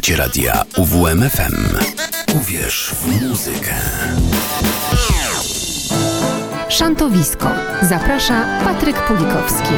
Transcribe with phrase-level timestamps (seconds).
[0.00, 1.78] Słuchacie radia UWMFM.
[2.36, 3.74] Uwierz w muzykę.
[6.68, 7.48] Szantowisko.
[7.82, 9.74] Zaprasza Patryk Pulikowski.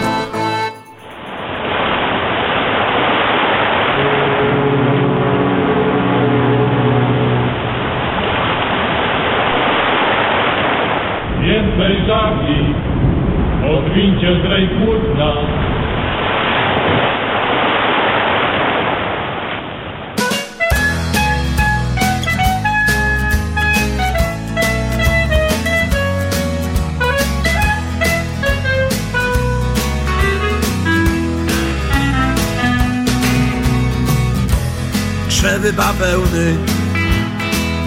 [35.73, 36.57] Krzewy bawełny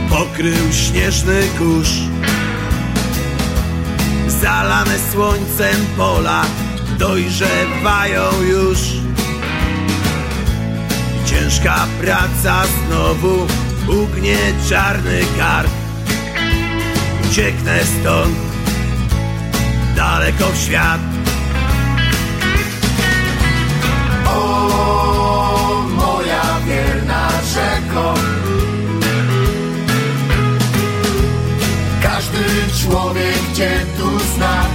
[0.09, 1.89] pokrył śnieżny kurz.
[4.27, 6.45] Zalane słońcem pola
[6.97, 8.79] dojrzewają już.
[11.25, 13.47] Ciężka praca znowu
[13.87, 14.37] ugnie
[14.69, 15.71] czarny kark.
[17.29, 18.35] Ucieknę stąd
[19.95, 21.14] daleko w świat
[27.95, 28.13] rzeko
[32.03, 32.43] Każdy
[32.81, 34.65] człowiek Cię tu zna.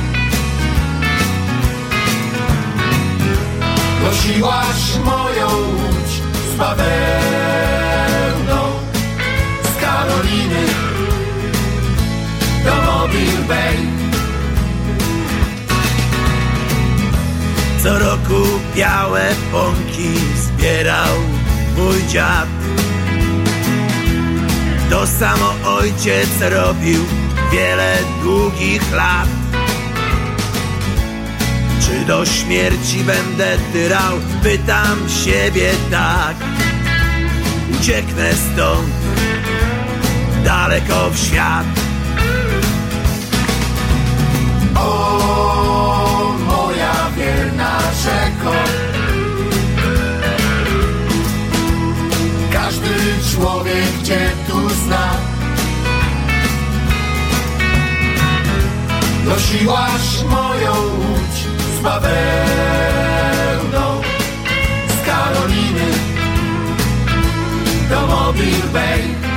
[4.05, 6.13] Nosiłaś moją łódź
[6.53, 6.91] z bawełną
[9.63, 10.67] Z Karoliny
[12.65, 13.77] do Mobile Bay.
[17.83, 21.17] Co roku białe pąki zbierał
[21.77, 22.60] mój dziad
[24.91, 27.05] To samo ojciec robił
[27.53, 29.29] wiele długich lat.
[31.81, 34.13] Czy do śmierci będę tyrał?
[34.43, 36.37] Pytam siebie tak.
[37.81, 38.89] Ucieknę stąd
[40.45, 41.67] daleko w świat.
[44.77, 48.55] O moja wierna rzeko
[53.41, 55.11] człowiek Cię tu zna.
[59.25, 61.39] Nosiłaś moją łódź
[61.79, 62.11] z bawełną
[64.89, 65.91] Z Karoliny.
[67.91, 69.30] Do Mobile Bay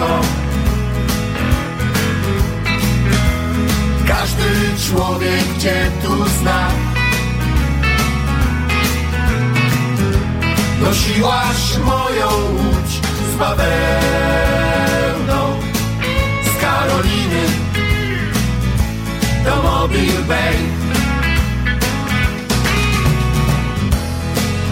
[0.00, 0.20] rzeko
[4.08, 4.44] Każdy
[4.88, 6.68] człowiek Cię tu zna.
[10.82, 13.00] Nosiłaś moją łódź
[13.32, 13.70] z bawełną
[16.44, 17.46] Z Karoliny.
[19.44, 20.56] Do Mobile Bay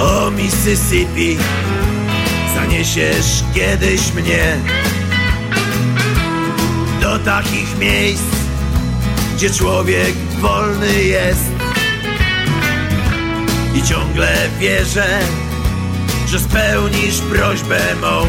[0.01, 1.39] O Mississippi
[2.55, 4.57] Zaniesiesz kiedyś mnie
[7.25, 8.23] Takich miejsc
[9.37, 11.51] Gdzie człowiek wolny jest.
[13.75, 15.19] I ciągle wierzę
[16.27, 18.27] Że spełnisz prośbę mą.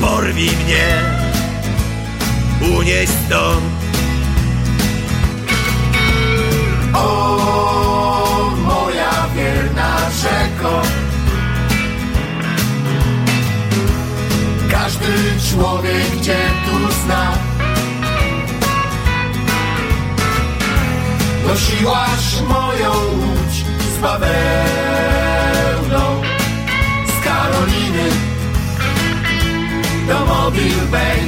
[0.00, 1.18] Porwij mnie
[2.76, 3.64] Unieś stąd.
[6.94, 10.82] O moja wierna rzeko
[14.88, 15.14] Każdy
[15.50, 17.32] człowiek Cię tu zna.
[21.46, 23.64] Nosiłaś moją łódź
[23.96, 24.32] z bawełną
[27.06, 28.10] Z Karoliny
[30.08, 31.20] do Mobile Bay.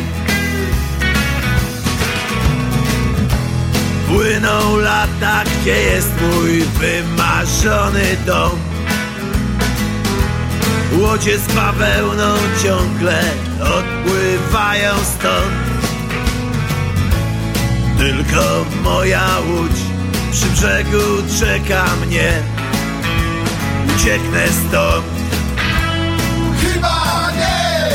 [4.09, 8.59] Płyną lata, gdzie jest mój wymarzony dom.
[10.93, 15.55] Łodzie z bawełną ciągle odpływają stąd.
[17.99, 19.81] Tylko moja łódź
[20.33, 20.99] przy brzegu
[21.41, 22.43] czeka mnie.
[23.97, 25.07] Ucieknę stąd.
[26.61, 27.91] Chyba nie!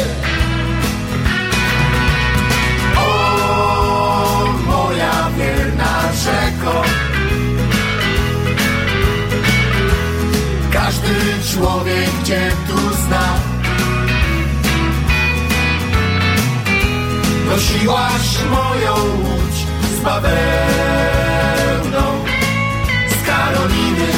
[2.98, 6.84] O moja wierna rzeko.
[11.54, 13.55] Człowiek gdzie tu zna
[17.56, 19.58] Nosiłaś moją łódź
[19.98, 20.36] z bawełną
[23.10, 24.12] Z Karoliny.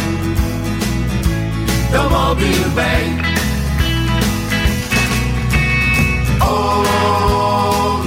[1.91, 3.17] Do Mobile Bay
[6.39, 6.83] O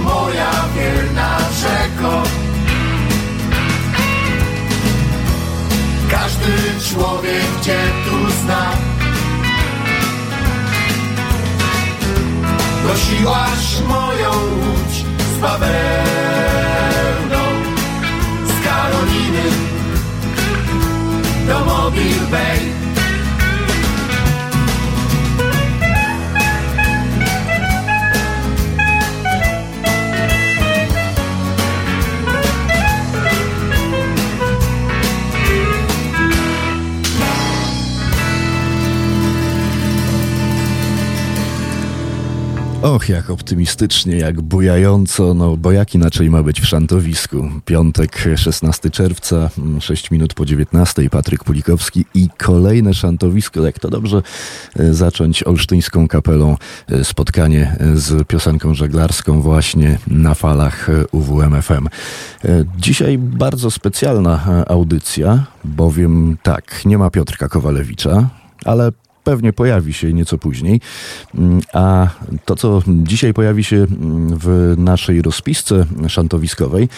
[0.04, 2.22] moja wierna rzeko.
[6.10, 6.52] Każdy
[6.90, 8.70] człowiek gdzie tu zna.
[12.84, 15.09] Nosiłaś moją łódź
[15.40, 15.72] z bawełną
[18.46, 19.46] Z Karoliny.
[21.46, 22.79] Do Mobile Bay
[42.82, 47.48] Och, jak optymistycznie, jak bujająco, no bo jak inaczej ma być w szantowisku.
[47.64, 49.50] Piątek, 16 czerwca,
[49.80, 53.62] 6 minut po 19, Patryk Pulikowski i kolejne szantowisko.
[53.62, 54.22] Jak to dobrze
[54.76, 56.56] e, zacząć olsztyńską kapelą
[56.88, 61.88] e, spotkanie e, z piosenką żeglarską właśnie na falach UWMFM.
[62.78, 68.28] Dzisiaj bardzo specjalna audycja, bowiem tak, nie ma Piotrka Kowalewicza,
[68.64, 68.92] ale
[69.24, 70.80] pewnie pojawi się nieco później.
[71.34, 72.08] Mm, A
[72.44, 76.88] to, co dzisiaj pojawi się mm, w naszej rozpisce szantowiskowej,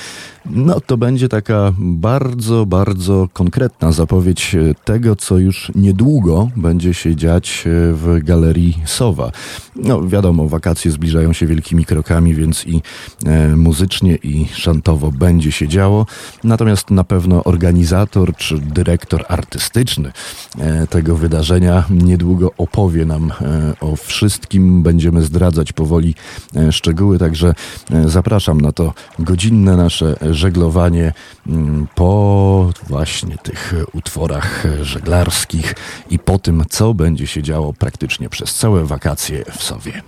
[0.47, 7.65] no to będzie taka bardzo, bardzo konkretna zapowiedź tego, co już niedługo będzie się dziać
[7.93, 9.33] w galerii Sowa.
[9.77, 12.83] No wiadomo, wakacje zbliżają się wielkimi krokami, więc i
[13.27, 16.07] e, muzycznie, i szantowo będzie się działo.
[16.45, 20.13] Natomiast na pewno organizator czy dyrektor artystyczny
[20.59, 24.83] e, tego wydarzenia niedługo opowie nam e, o wszystkim.
[24.83, 26.15] Będziemy zdradzać powoli
[26.57, 27.55] e, szczegóły, także
[27.91, 31.13] e, zapraszam na to godzinne nasze żeglowanie
[31.47, 35.75] mm, po właśnie tych utworach żeglarskich
[36.11, 40.03] i po tym, co będzie się działo praktycznie przez całe wakacje w Sowie.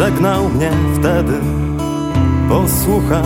[0.00, 1.40] Żegnał mnie wtedy.
[2.48, 3.22] Posłuchaj.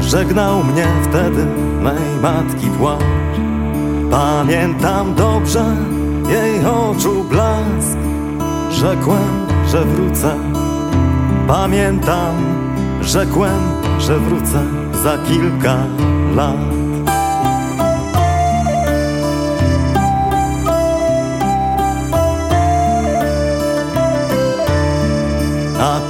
[0.00, 1.46] Żegnał mnie wtedy
[1.82, 3.00] mej matki płacz.
[4.10, 5.76] Pamiętam dobrze
[6.28, 7.98] jej oczu blask.
[8.70, 10.34] Rzekłem, że wrócę.
[11.48, 12.34] Pamiętam,
[13.02, 13.60] rzekłem,
[13.98, 14.62] że wrócę
[15.02, 15.76] za kilka
[16.36, 16.67] lat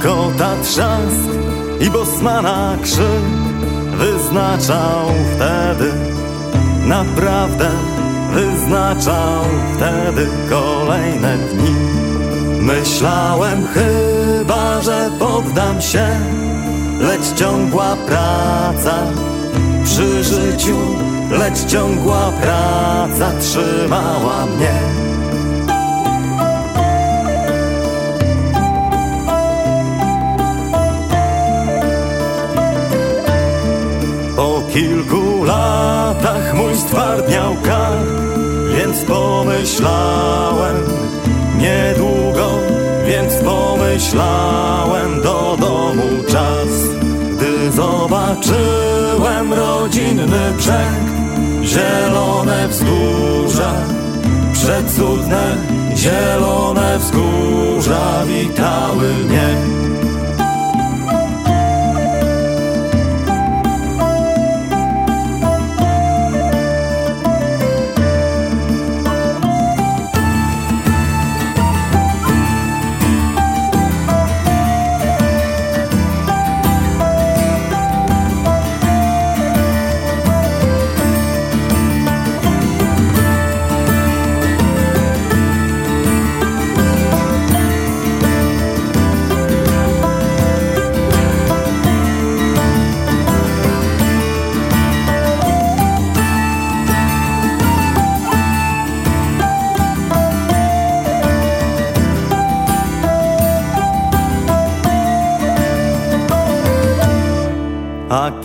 [0.03, 1.29] kota trzask
[1.79, 3.39] i bosmana krzyk
[3.97, 5.91] Wyznaczał wtedy.
[6.85, 7.69] Naprawdę
[8.33, 9.43] wyznaczał
[9.75, 11.75] wtedy kolejne dni.
[12.61, 16.07] Myślałem chyba, że poddam się
[16.99, 18.95] Lecz ciągła praca
[19.83, 20.77] przy życiu
[21.31, 25.08] Lecz ciągła praca trzymała mnie
[34.73, 38.09] kilku latach mój stwardniał kark,
[38.77, 40.75] więc pomyślałem
[41.57, 42.49] niedługo,
[43.07, 46.69] więc pomyślałem do domu czas.
[47.31, 50.99] Gdy zobaczyłem rodzinny brzeg,
[51.63, 53.73] zielone wzgórza,
[54.53, 55.55] przecudne
[55.95, 59.55] zielone wzgórza witały mnie.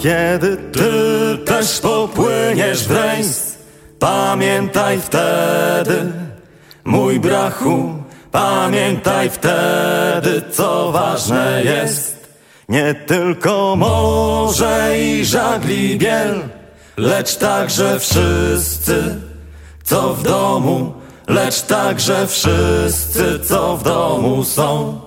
[0.05, 3.59] Kiedy ty też popłyniesz w rejs,
[3.99, 6.13] pamiętaj wtedy,
[6.85, 7.95] mój brachu,
[8.33, 12.39] pamiętaj wtedy, co ważne jest.
[12.69, 16.43] Nie tylko morze i żagli biel,
[16.97, 19.21] lecz także wszyscy,
[19.85, 20.93] co w domu,
[21.29, 25.04] lecz także wszyscy, co w domu są.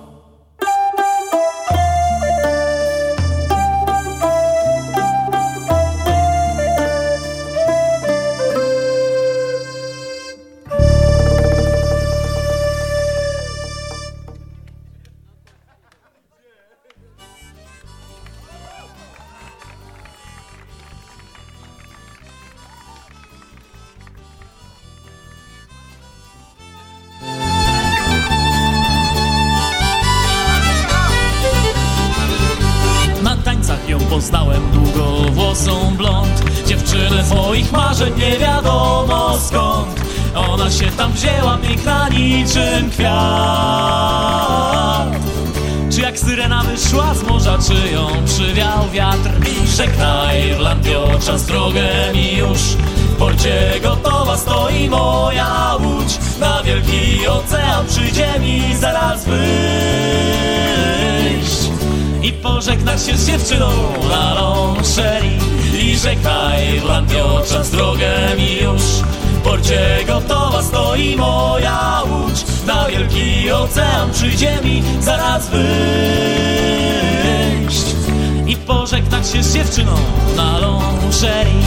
[37.34, 40.00] Moich marzeń nie wiadomo skąd.
[40.34, 43.08] Ona się tam wzięła piękna niczym kwiat.
[45.90, 49.30] Czy jak syrena wyszła z morza, czy ją przywiał wiatr?
[49.76, 52.58] Żegnaj Irlandio, czas drogę mi już.
[52.58, 56.18] W porcie gotowa stoi moja łódź.
[56.40, 60.57] Na wielki ocean przyjdzie mi zaraz i
[62.42, 63.70] pożegnać się z dziewczyną
[64.08, 65.38] na lążeri
[65.82, 68.82] I żegnaj Irlandio, czas drogę mi już.
[68.82, 75.68] W porcie gotowa stoi moja łódź Na wielki ocean przyjdzie mi zaraz wyjść.
[78.46, 79.92] I pożegnać się z dziewczyną
[80.36, 81.62] na lążeri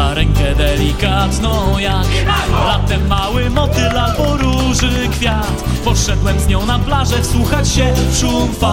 [0.00, 2.06] za rękę delikatną jak
[2.66, 5.64] Latem mały motyl albo róży kwiat.
[5.84, 8.70] Poszedłem z nią na plażę wsłuchać się w szum fal.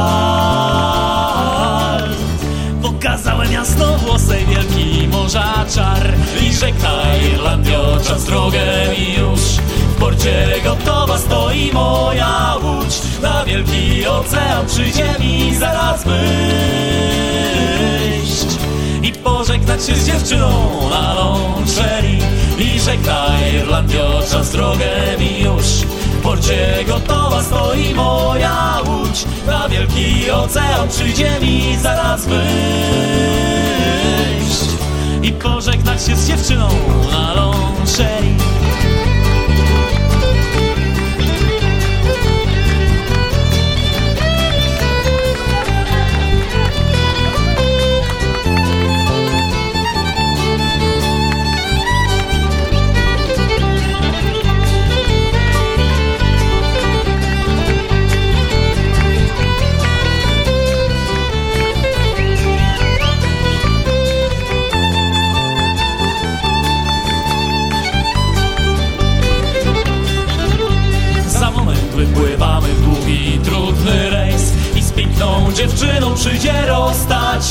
[2.81, 8.65] Pokazałem jasno włosej wielki morza czar I żegnaj Irlandio, czas drogę
[8.97, 9.41] mi już.
[9.41, 13.01] W porcie gotowa stoi moja łódź.
[13.21, 16.09] Na wielki ocean przyjdzie mi zaraz i
[19.47, 20.49] pożegnać się z dziewczyną
[20.89, 22.19] na lążeri
[22.59, 25.65] I żegnaj Irlandio, czas drogę mi już.
[25.65, 29.25] W porcie gotowa stoi moja łódź.
[29.45, 32.47] Na wielki ocean przyjdzie mi zaraz wyjść.
[35.23, 36.69] I pożegnać się z dziewczyną
[37.11, 38.16] na lążeri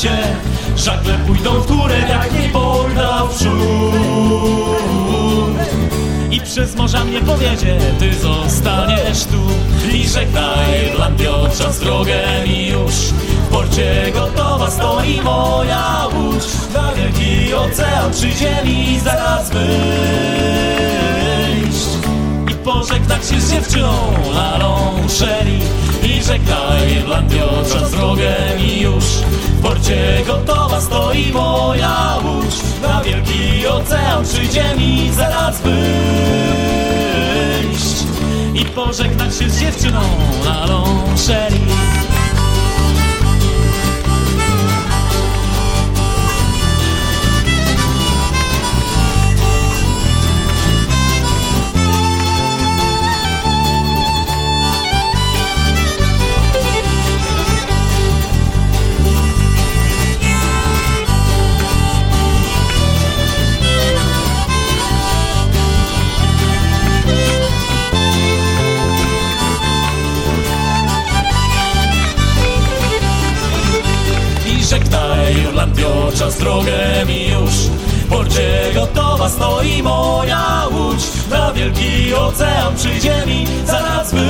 [0.03, 0.17] się
[0.77, 3.51] Żagle pójdą w górę, jak nie pojda w przód.
[6.31, 9.41] I przez morza mnie powiedzie, ty zostaniesz tu.
[9.93, 12.95] I żegnaj Irlandio, czas drogę mi już.
[12.95, 19.67] W porcie gotowa stoi moja łódź Na wielki ocean przyjdzie mi zaraz wyjść.
[22.53, 25.61] I pożegnać się z dziewczyną na lążeri
[25.96, 25.96] I
[26.27, 29.05] żegnaj Irlandio, czas drogę mi już.
[29.05, 32.55] W porcie gotowa stoi moja łódź.
[32.83, 35.77] Na wielki ocean przyjdzie mi zaraz wyjść
[38.55, 40.01] I pożegnać się z dziewczyną
[40.45, 41.61] na lążeri
[41.95, 41.96] I
[76.27, 77.53] czas drogę mi już
[78.11, 81.03] porcie gotowa stoi moja łódź.
[81.31, 84.27] Na wielki ocean przyjdzie mi zaraz wyjść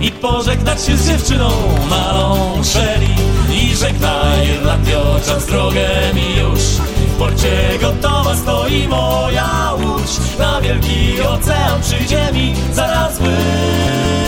[0.00, 1.50] i pożegnać się z dziewczyną
[1.90, 3.16] na lonżerii
[3.52, 10.38] i żegnaj Irlandio, czas drogę mi już w porcie gotowa stoi moja łódź.
[10.38, 14.23] Na wielki ocean przyjdzie mi zaraz wyjść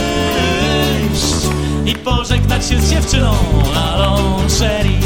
[1.87, 3.35] i pożegnać się z dziewczyną
[3.75, 5.01] na lonżerii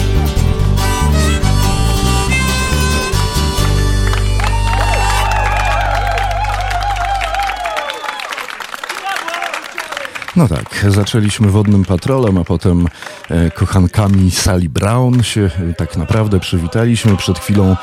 [10.37, 12.87] No tak, zaczęliśmy wodnym patrolem, a potem
[13.31, 17.17] e, kochankami Sally Brown się e, tak naprawdę przywitaliśmy.
[17.17, 17.77] Przed chwilą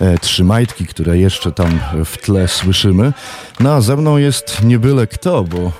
[0.00, 3.12] e, trzy majtki, które jeszcze tam w tle słyszymy.
[3.60, 5.72] No a ze mną jest nie byle kto, bo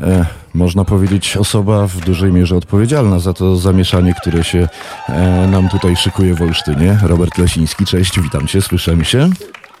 [0.00, 4.68] e, można powiedzieć osoba w dużej mierze odpowiedzialna za to zamieszanie, które się
[5.08, 6.98] e, nam tutaj szykuje w Olsztynie.
[7.02, 9.30] Robert Lesiński, cześć, witam cię, słyszymy się.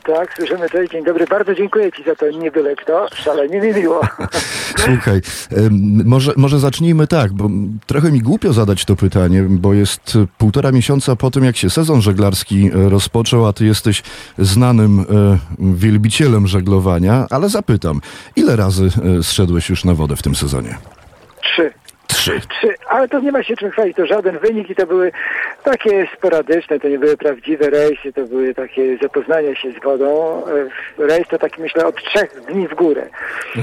[0.06, 0.70] Tak, słyszymy.
[0.70, 1.26] Cześć, dzień dobry.
[1.26, 3.06] Bardzo dziękuję Ci za to nie byle kto.
[3.14, 4.00] Szalenie mi miło.
[4.84, 5.20] Słuchaj,
[6.04, 7.50] może, może zacznijmy tak, bo
[7.86, 12.02] trochę mi głupio zadać to pytanie, bo jest półtora miesiąca po tym, jak się sezon
[12.02, 14.02] żeglarski e, rozpoczął, a ty jesteś
[14.38, 15.04] znanym e,
[15.58, 18.00] wielbicielem żeglowania, ale zapytam,
[18.36, 20.78] ile razy e, zszedłeś już na wodę w tym sezonie?
[21.42, 21.81] Trzy.
[22.12, 22.40] Trzy.
[22.40, 22.74] Trzy.
[22.88, 23.96] Ale to nie ma się czym chwalić.
[23.96, 25.12] To żaden wynik i to były
[25.64, 30.42] takie sporadyczne, to nie były prawdziwe rejsy, to były takie zapoznania się z wodą.
[30.98, 33.08] E, Rejs to taki myślę od trzech dni w górę.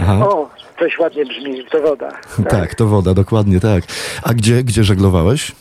[0.02, 0.14] Aha.
[0.14, 2.12] O, coś ładnie brzmi, to woda.
[2.50, 3.84] Tak, to woda, dokładnie tak.
[4.24, 5.52] A gdzie, gdzie żeglowałeś?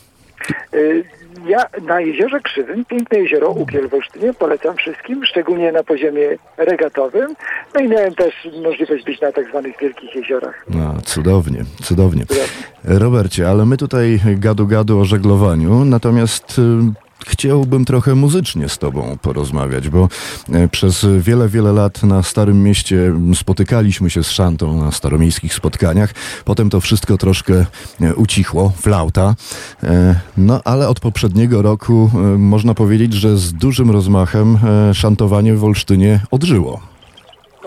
[1.48, 7.34] Ja na Jeziorze Krzywym, piękne jezioro Ukiel w Olsztynie, polecam wszystkim, szczególnie na poziomie regatowym.
[7.74, 10.66] No i miałem też możliwość być na tak zwanych wielkich jeziorach.
[10.70, 12.26] No, cudownie, cudownie.
[12.26, 12.98] Cudownie.
[12.98, 19.88] Robercie, ale my tutaj gadu-gadu o żeglowaniu, natomiast y, chciałbym trochę muzycznie z tobą porozmawiać,
[19.88, 20.08] bo
[20.52, 26.14] e, przez wiele, wiele lat na Starym Mieście spotykaliśmy się z Szantą na staromiejskich spotkaniach.
[26.44, 27.66] Potem to wszystko troszkę
[28.00, 29.34] e, ucichło, flauta.
[29.82, 34.58] E, No, ale od poprzedniego roku można powiedzieć, że z dużym rozmachem
[34.94, 36.97] szantowanie w Olsztynie odżyło.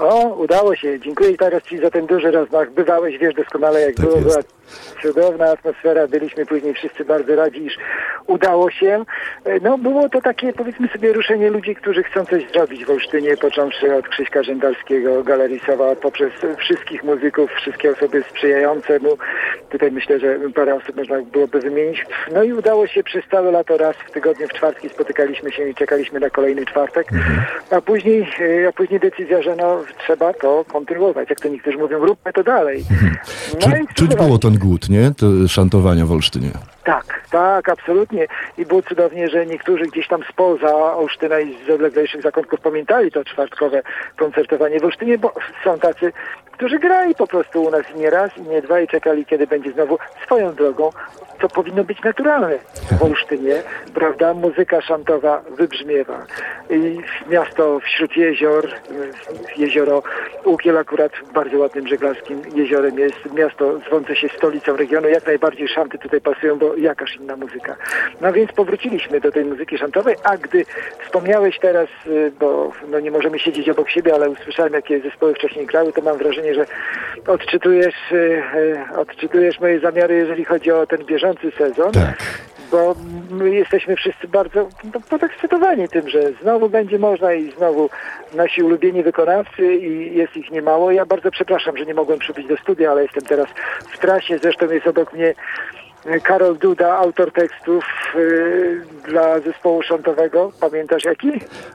[0.02, 1.00] O, udało się.
[1.00, 2.72] Dziękuję teraz Ci za ten duży rozmach.
[2.72, 4.18] Bywałeś, wiesz doskonale jak Tak było.
[4.18, 4.38] Była
[5.02, 6.08] cudowna atmosfera.
[6.08, 7.78] Byliśmy później wszyscy bardzo radzi, iż
[8.28, 9.04] udało się.
[9.46, 13.38] E, No było to takie, powiedzmy sobie, ruszenie ludzi, którzy chcą coś zrobić w Olsztynie,
[13.38, 19.18] począwszy od Krzyśka Rzędalskiego, Galerisowa, poprzez wszystkich muzyków, wszystkie osoby sprzyjające mu.
[19.70, 22.06] Tutaj myślę, że parę osób można byłoby wymienić.
[22.34, 25.76] No i udało się przez całe lato raz w tygodniu, w czwartki spotykaliśmy się i
[25.76, 27.08] czekaliśmy na kolejny czwartek.
[27.72, 28.28] A później,
[28.64, 31.30] e, a później decyzja, że no trzeba to kontynuować.
[31.30, 32.84] Jak to niektórzy mówią, róbmy to dalej.
[33.60, 35.12] Czy, No i czuć było ten głód, nie?
[35.18, 36.50] To szantowania w Olsztynie.
[36.84, 38.28] Tak, tak, absolutnie.
[38.58, 43.24] I było cudownie, że niektórzy gdzieś tam spoza Olsztyna i z odleglejszych zakątków pamiętali to
[43.24, 43.82] czwartkowe
[44.18, 46.14] koncertowanie w Olsztynie, bo są tacy,
[46.62, 49.72] którzy grali po prostu u nas nie raz i nie dwa i czekali, kiedy będzie
[49.72, 50.90] znowu swoją drogą.
[51.40, 52.58] To powinno być naturalne
[53.00, 54.34] w Olsztynie, prawda?
[54.34, 56.26] Muzyka szantowa wybrzmiewa.
[56.70, 56.98] I
[57.30, 58.68] miasto wśród jezior,
[59.58, 60.04] jezioro
[60.46, 63.34] Ukiel akurat bardzo ładnym żeglarskim jeziorem jest.
[63.34, 67.76] Miasto zwące się stolicą regionu, jak najbardziej szanty tutaj pasują, bo jakaż inna muzyka.
[68.22, 70.66] No więc powróciliśmy do tej muzyki szantowej, a gdy
[71.06, 75.66] wspomniałeś teraz, y, bo no nie możemy siedzieć obok siebie, ale usłyszałem, jakie zespoły wcześniej
[75.66, 76.66] grały, to mam wrażenie, że
[77.28, 82.18] odczytujesz, y, y, odczytujesz moje zamiary, jeżeli chodzi o ten bieżący sezon Tak.
[82.72, 82.96] bo
[83.30, 87.90] my jesteśmy wszyscy bardzo no, podekscytowani tym, że znowu będzie można i znowu
[88.34, 90.92] nasi ulubieni wykonawcy i jest ich niemało.
[90.92, 93.48] Ja bardzo przepraszam, że nie mogłem przybyć do studia, ale jestem teraz
[93.92, 94.38] w trasie.
[94.38, 95.34] Zresztą jest obok mnie
[96.24, 97.84] Karol Duda, autor tekstów
[98.16, 100.52] y, dla zespołu szantowego.
[100.60, 101.32] Pamiętasz jaki?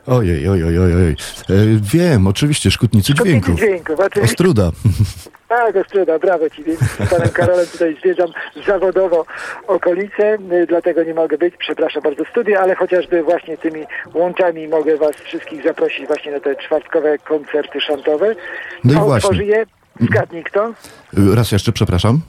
[0.07, 1.13] Ojej, ojej, ojej, ojej.
[1.51, 1.55] E,
[1.95, 3.57] wiem, oczywiście, szkutnicy Szkutnicy dźwięków.
[3.67, 4.33] dźwięków, oczywiście.
[4.35, 4.71] Ostruda.
[5.49, 6.65] Tak, Ostruda, brawo Ci.
[6.65, 8.29] Więc z panem Karolem tutaj zwiedzam
[8.67, 9.27] zawodowo
[9.67, 11.55] okolice, y, dlatego nie mogę być.
[11.59, 13.85] Przepraszam bardzo studia, ale chociażby właśnie tymi
[14.15, 18.35] łączami mogę Was wszystkich zaprosić właśnie na te czwartkowe koncerty szantowe.
[18.85, 19.45] No i A właśnie.
[19.45, 19.67] je,
[20.01, 20.73] zgadnij kto?
[21.35, 22.21] Raz jeszcze, przepraszam.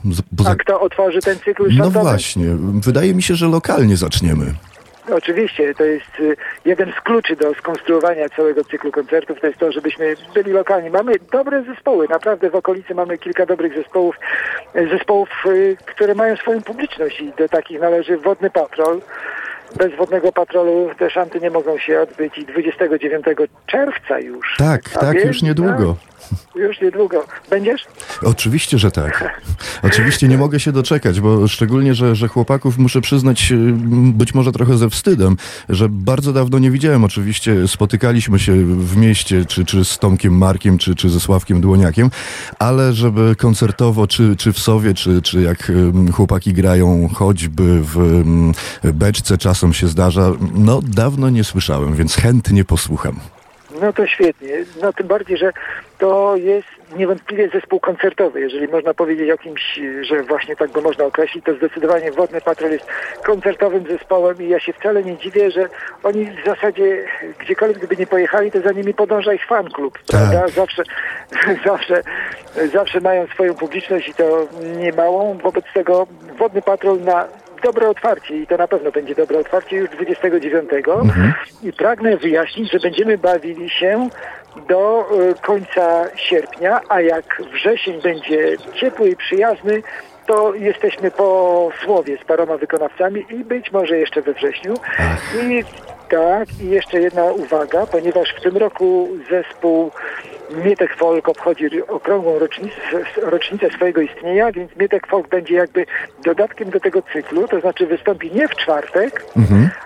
[0.46, 2.46] A kto otworzy ten cykl No właśnie,
[2.80, 4.54] wydaje mi się, że lokalnie zaczniemy.
[5.12, 9.72] Oczywiście, to jest y, jeden z kluczy do skonstruowania całego cyklu koncertów, to jest to,
[9.72, 10.90] żebyśmy byli lokalni.
[10.90, 14.16] Mamy dobre zespoły, naprawdę w okolicy mamy kilka dobrych zespołów,
[14.76, 19.00] y, zespołów, y, które mają swoją publiczność i do takich należy Wodny Patrol.
[19.76, 23.26] Bez Wodnego Patrolu te szanty nie mogą się odbyć i 29
[23.66, 24.56] czerwca już.
[24.58, 25.96] Tak, tak, już niedługo.
[26.00, 26.17] tak,
[26.54, 27.24] Już niedługo.
[27.50, 27.86] Będziesz?
[28.22, 29.40] Oczywiście, że tak.
[29.82, 33.56] Oczywiście nie mogę się doczekać, bo szczególnie, że, że chłopaków muszę przyznać, y,
[34.12, 35.36] być może trochę ze wstydem,
[35.68, 37.04] że bardzo dawno nie widziałem.
[37.04, 42.10] Oczywiście spotykaliśmy się w mieście, czy, czy z Tomkiem Markiem, czy, czy ze Sławkiem Dłoniakiem,
[42.58, 45.72] ale żeby koncertowo, czy, czy w Sowie, czy, czy jak
[46.12, 48.24] chłopaki grają choćby w
[48.84, 53.20] beczce, czasem się zdarza, no dawno nie słyszałem, więc chętnie posłucham.
[53.80, 54.64] No to świetnie.
[54.82, 55.52] No tym bardziej, że
[55.98, 58.40] to jest niewątpliwie zespół koncertowy.
[58.40, 62.70] Jeżeli można powiedzieć o kimś, że właśnie tak go można określić, to zdecydowanie Wodny Patrol
[62.70, 62.86] jest
[63.24, 65.68] koncertowym zespołem i ja się wcale nie dziwię, że
[66.02, 67.04] oni w zasadzie
[67.38, 70.48] gdziekolwiek gdyby nie pojechali, to za nimi podąża ich fan klub, prawda?
[70.48, 70.82] Zawsze,
[71.66, 72.02] zawsze,
[72.72, 75.38] zawsze mają swoją publiczność i to niemałą.
[75.38, 76.06] Wobec tego
[76.38, 77.28] Wodny Patrol na
[77.60, 80.70] dobre otwarcie i to na pewno będzie dobre otwarcie już 29
[81.62, 84.08] i pragnę wyjaśnić, że będziemy bawili się
[84.68, 89.82] do y, końca sierpnia, a jak wrzesień będzie ciepły i przyjazny,
[90.26, 94.74] to jesteśmy po słowie z paroma wykonawcami i być może jeszcze we wrześniu.
[95.42, 95.64] I
[96.08, 99.90] tak, i jeszcze jedna uwaga, ponieważ w tym roku zespół
[100.64, 102.74] Mietek Folk obchodzi okrągłą rocznicę,
[103.22, 105.86] rocznicę swojego istnienia, więc Mietek Folk będzie jakby
[106.24, 109.24] dodatkiem do tego cyklu, to znaczy wystąpi nie w czwartek,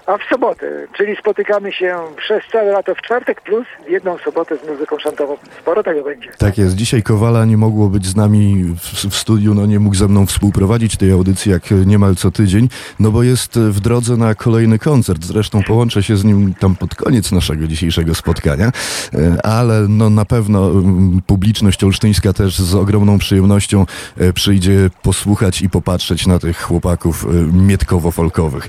[0.06, 4.68] a w sobotę, czyli spotykamy się przez całe lato w czwartek plus jedną sobotę z
[4.68, 5.36] muzyką szantową.
[5.60, 6.30] Sporo tego będzie.
[6.38, 6.74] Tak jest.
[6.74, 10.26] Dzisiaj Kowala nie mogło być z nami w, w studiu, no nie mógł ze mną
[10.26, 12.68] współprowadzić tej audycji jak niemal co tydzień,
[13.00, 15.24] no bo jest w drodze na kolejny koncert.
[15.24, 18.72] Zresztą połączę się z nim tam pod koniec naszego dzisiejszego spotkania,
[19.14, 23.86] E, ale no na pewno mm, publiczność olsztyńska też z ogromną przyjemnością
[24.16, 28.68] e, przyjdzie posłuchać i popatrzeć na tych chłopaków e, mietkowo-folkowych.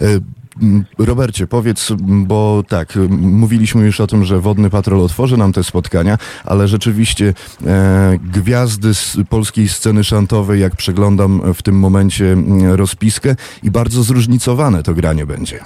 [0.00, 0.06] E,
[0.98, 6.18] Robercie, powiedz, bo tak, mówiliśmy już o tym, że Wodny Patrol otworzy nam te spotkania,
[6.44, 7.34] ale rzeczywiście
[7.66, 12.36] e, gwiazdy z polskiej sceny szantowej, jak przeglądam w tym momencie
[12.68, 15.60] rozpiskę i bardzo zróżnicowane to granie będzie.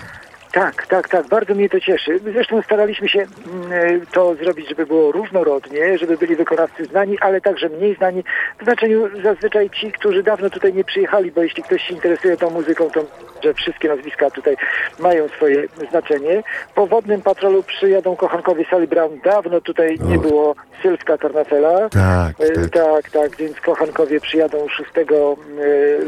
[0.57, 1.29] Tak, tak, tak.
[1.29, 2.21] Bardzo mnie to cieszy.
[2.33, 7.69] Zresztą staraliśmy się mm, to zrobić, żeby było różnorodnie, żeby byli wykonawcy znani, ale także
[7.69, 8.25] mniej znani.
[8.61, 12.51] W znaczeniu zazwyczaj ci, którzy dawno tutaj nie przyjechali, bo jeśli ktoś się interesuje tą
[12.51, 13.05] muzyką, to
[13.45, 14.57] że wszystkie nazwiska tutaj
[14.99, 16.42] mają swoje znaczenie.
[16.75, 19.21] Po Wodnym Patrolu przyjadą kochankowie Sally Brown.
[19.25, 21.88] Dawno tutaj nie było Sylwka Karnafela.
[21.88, 22.71] Tak, E, tak.
[22.71, 25.03] tak, tak, więc kochankowie przyjadą 6 e,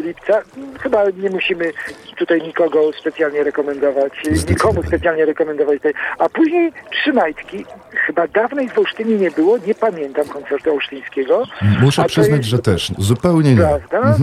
[0.03, 0.43] lipca.
[0.83, 1.73] Chyba nie musimy
[2.17, 4.13] tutaj nikogo specjalnie rekomendować,
[4.49, 5.79] nikomu specjalnie rekomendować.
[6.19, 7.65] A później trzy majtki.
[8.07, 11.43] Chyba dawnej w Olsztynie nie było, nie pamiętam koncertu olsztyńskiego.
[11.81, 12.93] Muszę przyznać, jest- że też.
[12.99, 13.61] Zupełnie nie.
[13.61, 14.17] Prawda?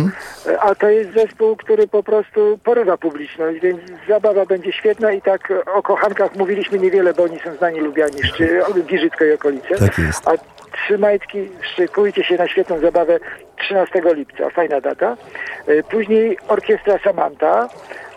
[0.48, 5.22] E, A to jest zespół, który po prostu porywa publiczność, więc zabawa będzie świetna i
[5.22, 9.76] tak o kochankach mówiliśmy niewiele, bo oni są znani Lubiani, czy Giżycko i okolice.
[9.80, 10.28] Tak jest.
[10.28, 10.32] A
[10.78, 11.38] trzy majtki,
[11.76, 13.20] szykujcie się na świetną zabawę
[13.58, 15.18] 13 lipca, fajna data.
[15.68, 17.70] E, Później orkiestra Samanta.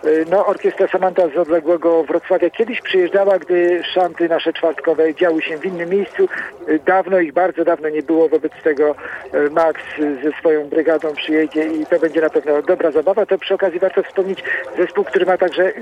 [0.04, 5.58] E, No, orkiestra Samanta z odległego Wrocławia kiedyś przyjeżdżała, gdy szanty nasze czwartkowe działy się
[5.58, 6.28] w innym miejscu.
[6.68, 8.94] E, Dawno ich, bardzo dawno nie było, wobec tego
[9.32, 9.80] e, Max
[10.24, 13.26] ze swoją brygadą przyjedzie i to będzie na pewno dobra zabawa.
[13.26, 14.44] To przy okazji warto wspomnieć
[14.76, 15.72] zespół, który ma także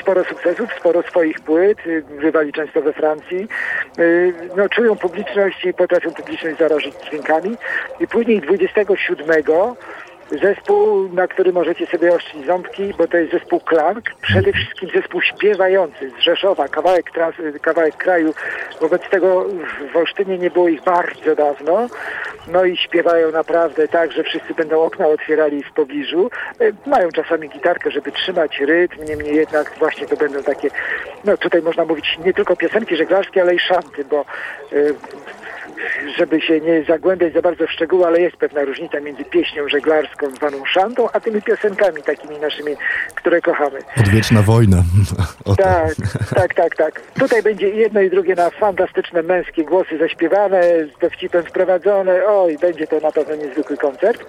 [0.00, 3.48] sporo sukcesów, sporo swoich płyt, y, bywali często we Francji.
[3.98, 7.56] Y, No, czują publiczność i potrafią publiczność zarażyć dźwiękami.
[8.00, 9.42] I później 27
[10.30, 15.20] Zespół, na który możecie sobie oszczędzić ząbki, bo to jest zespół Klank, przede wszystkim zespół
[15.20, 18.34] śpiewający z Rzeszowa, kawałek, tras, kawałek kraju.
[18.80, 19.46] Wobec tego
[19.92, 21.86] w Olsztynie nie było ich bardzo dawno.
[22.52, 26.30] No i śpiewają naprawdę tak, że wszyscy będą okna otwierali w pobliżu.
[26.60, 30.70] E, Mają czasami gitarkę, żeby trzymać rytm, niemniej jednak właśnie to będą takie,
[31.24, 34.24] no tutaj można mówić nie tylko piosenki żeglarskie, ale i szanty, bo e,
[36.16, 40.30] żeby się nie zagłębiać za bardzo w szczegóły, ale jest pewna różnica między pieśnią żeglarską
[40.30, 42.72] zwaną szantą, a tymi piosenkami takimi naszymi,
[43.14, 43.78] które kochamy.
[44.00, 44.82] Odwieczna wojna.
[45.44, 45.56] O.
[45.56, 45.94] Tak,
[46.34, 47.00] tak, tak, tak.
[47.18, 52.20] Tutaj będzie jedno i drugie na fantastyczne męskie głosy zaśpiewane, z dowcipem wprowadzone.
[52.28, 54.24] Oj, będzie to na pewno niezwykły koncert.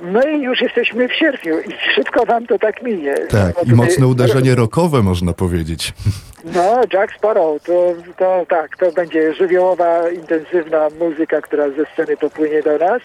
[0.00, 3.14] No i już jesteśmy w sierpniu i szybko nam to tak minie.
[3.30, 5.92] Tak, i mocne uderzenie rockowe można powiedzieć.
[6.54, 12.62] No, Jack Sparrow, to, to tak, to będzie żywiołowa, intensywna muzyka, która ze sceny popłynie
[12.62, 13.02] do nas.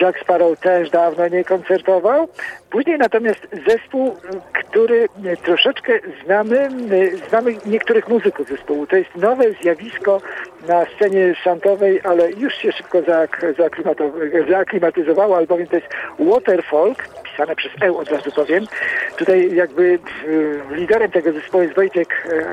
[0.00, 2.28] Jack Sparrow też dawno nie koncertował.
[2.70, 4.16] Później natomiast zespół,
[4.52, 5.08] który
[5.44, 5.92] troszeczkę
[6.24, 6.68] znamy,
[7.28, 8.86] znamy niektórych muzyków zespołu.
[8.86, 10.20] To jest nowe zjawisko
[10.68, 12.98] na scenie szantowej, ale już się szybko
[14.50, 18.64] zaaklimatyzowało, albowiem to jest Waterfolk, pisane przez E od razu powiem.
[19.16, 19.98] Tutaj jakby
[20.70, 22.04] e, liderem tego zespołu jest e,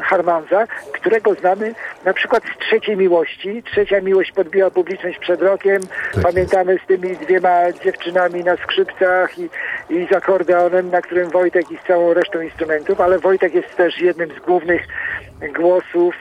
[0.01, 1.73] Harmanza, którego znamy
[2.05, 3.63] na przykład z Trzeciej Miłości.
[3.63, 5.81] Trzecia Miłość podbiła publiczność przed rokiem.
[6.13, 9.49] Tak Pamiętamy z tymi dwiema dziewczynami na skrzypcach i,
[9.89, 14.01] i z akordeonem, na którym Wojtek i z całą resztą instrumentów, ale Wojtek jest też
[14.01, 14.81] jednym z głównych
[15.55, 16.15] głosów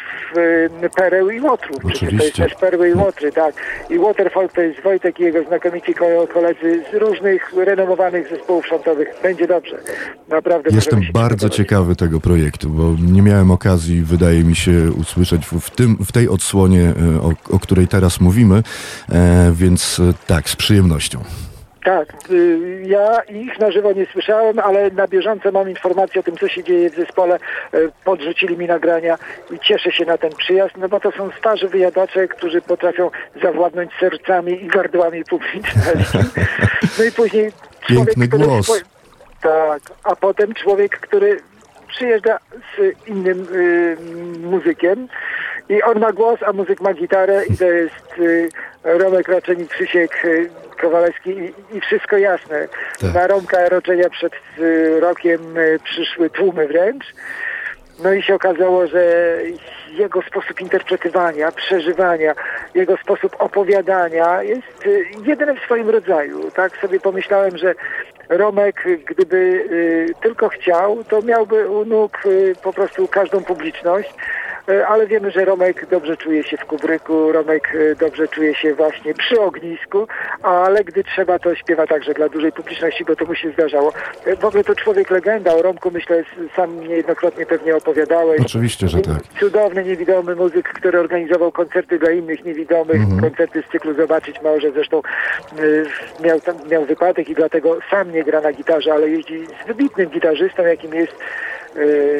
[0.84, 1.74] e, Pereł i Łotru.
[1.74, 2.42] Przecież to jest Oczywiście.
[2.42, 3.54] też Perły i Łotry, tak.
[3.90, 9.08] I Waterfall to jest Wojtek i jego znakomici ko- koledzy z różnych renomowanych zespołów szantowych.
[9.22, 9.78] Będzie dobrze.
[10.28, 10.70] Naprawdę.
[10.72, 15.96] Jestem bardzo ciekawy tego projektu, bo nie miałem okazji, wydaje mi się, usłyszeć w, tym,
[16.04, 18.62] w tej odsłonie, e, o, o której teraz mówimy,
[19.12, 21.18] e, więc e, tak, z przyjemnością.
[21.84, 26.36] Tak, y, ja ich na żywo nie słyszałem, ale na bieżąco mam informacje o tym,
[26.36, 27.38] co się dzieje w zespole.
[27.74, 29.18] Y, Podrzucili mi nagrania
[29.50, 33.10] i cieszę się na ten przyjazd, no bo to są starzy wyjadacze, którzy potrafią
[33.42, 36.18] zawładnąć sercami i gardłami publiczności.
[36.98, 37.52] No i później
[37.86, 38.84] człowiek, Piękny który głos.
[39.42, 41.40] Tak, a potem człowiek, który
[41.88, 42.38] przyjeżdża
[42.76, 43.96] z innym y,
[44.40, 45.08] muzykiem
[45.68, 48.48] i on ma głos, a muzyk ma gitarę i to jest y,
[48.84, 50.50] Romek Raczeń i Krzysiek y,
[50.80, 52.68] Kowalewski i, i wszystko jasne.
[53.00, 53.14] Tak.
[53.14, 57.04] Na Romka Roczenia przed y, rokiem y, przyszły tłumy wręcz.
[58.02, 59.36] No i się okazało, że
[59.98, 62.34] jego sposób interpretowania, przeżywania,
[62.74, 66.50] jego sposób opowiadania jest y, jedyny w swoim rodzaju.
[66.50, 67.74] Tak sobie pomyślałem, że
[68.28, 74.14] Romek, gdyby y, tylko chciał, to miałby u nóg y, po prostu każdą publiczność.
[74.68, 78.74] Y, Ale wiemy, że Romek dobrze czuje się w kubryku, Romek y, dobrze czuje się
[78.74, 80.06] właśnie przy ognisku,
[80.42, 83.92] ale gdy trzeba, to śpiewa także dla dużej publiczności, bo to mu się zdarzało.
[84.26, 86.24] Y, W ogóle to człowiek legenda, o Romku myślę,
[86.56, 88.40] sam niejednokrotnie pewnie opowiadałeś.
[88.40, 89.22] Oczywiście, że tak.
[89.40, 93.20] Cudowny, niewidomy muzyk, który organizował koncerty dla innych niewidomych, Mhm.
[93.20, 95.02] koncerty z cyklu Zobaczyć może, zresztą
[96.24, 100.08] miał, tam, miał wypadek i dlatego sam nie gra na gitarze, ale jeździ z wybitnym
[100.10, 101.12] gitarzystą, jakim jest,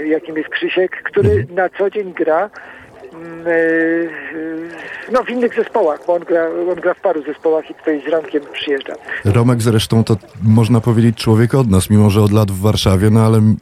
[0.06, 1.54] jakim jest Krzysiek, który Mhm.
[1.54, 2.83] na co dzień gra y, y,
[5.12, 8.12] no, w innych zespołach, bo on gra, on gra w paru zespołach i tutaj z
[8.12, 8.94] Romkiem przyjeżdża.
[9.24, 13.20] Romek zresztą to można powiedzieć człowiek od nas, mimo że od lat w Warszawie, no
[13.20, 13.54] ale mm,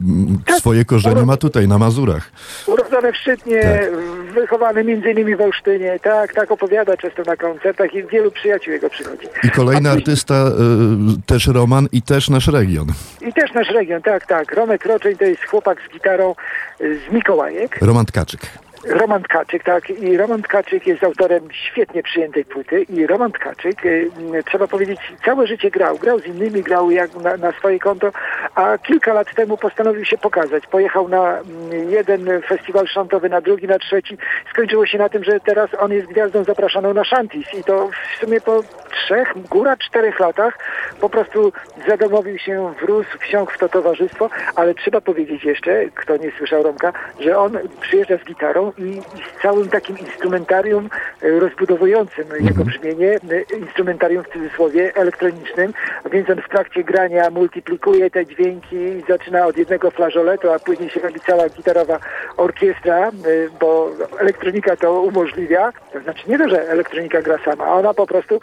[0.57, 2.31] swoje korzenie ma tutaj, na Mazurach.
[2.67, 4.33] Urodzony w Szczytnie, Tak.
[4.33, 8.89] wychowany między innymi w Olsztynie, tak, tak opowiada często na koncertach i wielu przyjaciół jego
[8.89, 9.27] przychodzi.
[9.43, 12.87] I kolejny A artysta, y, też Roman i też nasz region.
[13.21, 14.53] I też nasz region, tak, tak.
[14.53, 16.35] Romek Roczeń to jest chłopak z gitarą
[16.81, 17.77] y, z Mikołajek.
[17.81, 18.41] Roman Tkaczyk.
[18.85, 19.89] Roman Tkaczyk, tak.
[19.89, 22.81] I Roman Tkaczyk jest autorem świetnie przyjętej płyty.
[22.81, 25.97] I Roman Tkaczyk, y, m, trzeba powiedzieć, całe życie grał.
[25.97, 28.11] Grał z innymi, grał jak na, na swoje konto,
[28.55, 30.67] a kilka lat temu postanowił się pokazać.
[30.67, 34.17] Pojechał na mm, jeden festiwal szantowy, na drugi, na trzeci.
[34.49, 37.53] Skończyło się na tym, że teraz on jest gwiazdą zapraszaną na Shantis.
[37.53, 40.57] I to w sumie po trzech, góra czterech latach
[40.99, 41.51] po prostu
[41.87, 46.93] zadomowił się, wrósł, wsiąkł w to towarzystwo, ale trzeba powiedzieć jeszcze, kto nie słyszał Romka,
[47.19, 49.01] że on przyjeżdża z gitarą i,
[49.37, 50.89] z całym takim instrumentarium
[51.21, 55.73] e, rozbudowującym jego brzmienie, e, instrumentarium w cudzysłowie elektronicznym,
[56.11, 60.89] więc on w trakcie grania multiplikuje te dźwięki i zaczyna od jednego flażoletu, a później
[60.89, 61.99] się robi cała gitarowa
[62.37, 63.11] orkiestra, e,
[63.59, 68.07] bo elektronika to umożliwia, to znaczy nie to, że elektronika gra sama, a ona po
[68.07, 68.39] prostu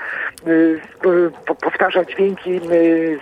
[1.46, 2.60] po- powtarza dźwięki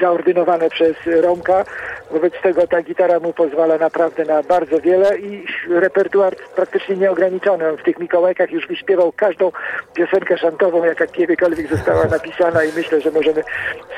[0.01, 1.65] zaordynowane przez Romka.
[2.11, 7.69] Wobec tego ta gitara mu pozwala naprawdę na bardzo wiele i repertuar praktycznie nieograniczony.
[7.69, 9.53] On w tych Mikołajkach już wyśpiewał każdą
[9.95, 13.43] piosenkę szantową, jaka kiedykolwiek została napisana i myślę, że możemy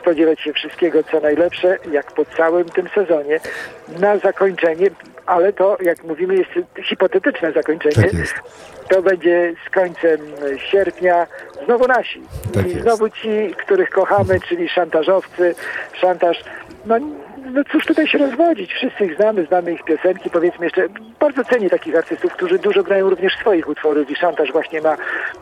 [0.01, 3.41] spodziewać się wszystkiego, co najlepsze, jak po całym tym sezonie.
[4.01, 4.91] Na zakończenie,
[5.27, 6.51] ale to, jak mówimy, jest
[6.85, 7.95] hipotetyczne zakończenie.
[7.95, 8.35] Tak jest.
[8.89, 10.21] To będzie z końcem
[10.71, 11.27] sierpnia
[11.65, 12.23] znowu nasi.
[12.55, 15.55] Tak I znowu ci, których kochamy, czyli szantażowcy,
[15.93, 16.45] szantaż.
[16.87, 16.97] No,
[17.53, 18.73] no cóż tutaj się rozwodzić?
[18.73, 20.31] Wszyscy ich znamy, znamy ich piosenki.
[20.31, 20.89] Powiedzmy jeszcze,
[21.21, 24.97] bardzo cenię takich artystów, którzy dużo grają również swoich utworów i szantaż właśnie ma,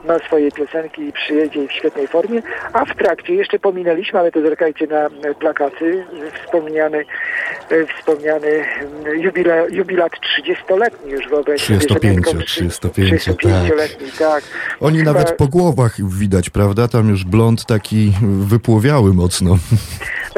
[0.04, 2.42] ma swoje piosenki i przyjedzie w świetnej formie.
[2.72, 6.04] A w trakcie jeszcze pominęliśmy, ale to zerkajcie na e, plakaty,
[6.42, 7.04] wspomniany,
[7.70, 9.20] e, wspomniany mm,
[9.70, 14.44] jubilat 30-letni już sobie, 35, Sowietką, 35, 35-letni, tak.
[14.80, 16.88] Oni Chyba- nawet po głowach widać, prawda?
[16.88, 19.58] Tam już blond taki wypłowiały mocno.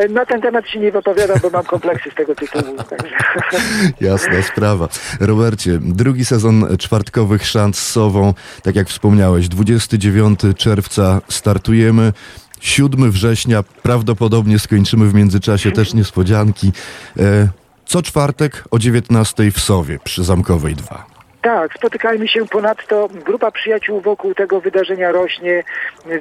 [0.08, 2.76] Na ten temat się nie wypowiadam, bo mam kompleksy z tego tytułu.
[2.76, 3.16] Także.
[4.08, 4.88] Jasna sprawa.
[5.20, 12.12] Robercie, drugi sezon czwartkowych szans z Sową, tak jak wspomniałeś, 29 czerwca startujemy.
[12.60, 16.72] 7 września, prawdopodobnie skończymy w międzyczasie też niespodzianki.
[17.18, 17.48] E,
[17.86, 21.09] co czwartek o 19 w Sowie przy Zamkowej 2.
[21.42, 22.46] Tak, spotykajmy się.
[22.46, 25.62] Ponadto grupa przyjaciół wokół tego wydarzenia rośnie.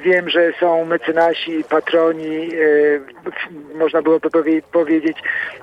[0.02, 4.02] Wiem, że są mecenasi, patroni, e, można
[4.32, 5.16] powie, powiedzieć,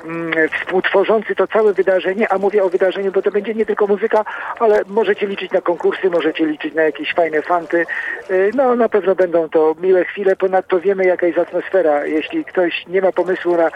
[0.06, 4.26] mm, współtworzący to całe wydarzenie, a mówię o wydarzeniu, bo to będzie nie tylko muzyka,
[4.60, 7.86] ale możecie liczyć na konkursy, możecie liczyć na jakieś fajne fanty.
[8.30, 10.36] E, no, na pewno będą to miłe chwile.
[10.36, 12.06] Ponadto wiemy, jaka jest atmosfera.
[12.06, 13.72] Jeśli ktoś nie ma pomysłu na e,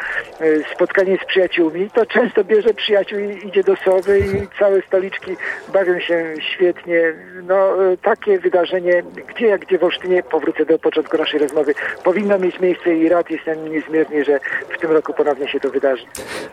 [0.75, 5.37] spotkanie z przyjaciółmi, to często bierze przyjaciół i idzie do Sowy i całe stoliczki
[5.73, 7.13] bawią się świetnie.
[7.43, 7.55] No,
[7.91, 9.03] e, takie wydarzenie,
[9.35, 13.29] gdzie jak gdzie w Olsztynie, powrócę do początku naszej rozmowy, powinno mieć miejsce i rad
[13.29, 14.39] jestem niezmiernie, że
[14.77, 16.03] w tym roku ponownie się to wydarzy.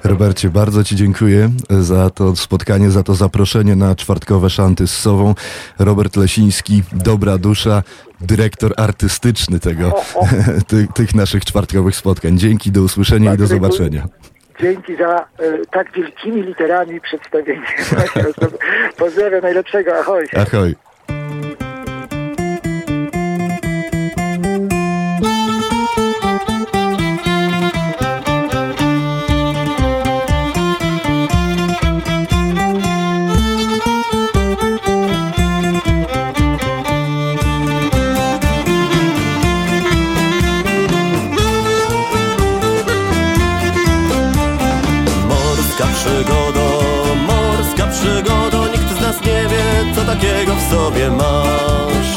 [0.05, 5.35] Robercie, bardzo Ci dziękuję za to spotkanie, za to zaproszenie na czwartkowe szanty z Sową.
[5.79, 7.83] Robert Lesiński, dobra dusza,
[8.21, 9.93] dyrektor artystyczny tego,
[10.69, 12.39] ty, tych naszych czwartkowych spotkań.
[12.39, 14.09] Dzięki, do usłyszenia i do zobaczenia.
[14.61, 15.27] Dzięki za e,
[15.71, 17.67] tak wielkimi literami przedstawienie.
[18.99, 20.29] Pozdrawiam najlepszego, ahoj.
[20.37, 20.88] Ahoj.
[51.11, 52.11] Masz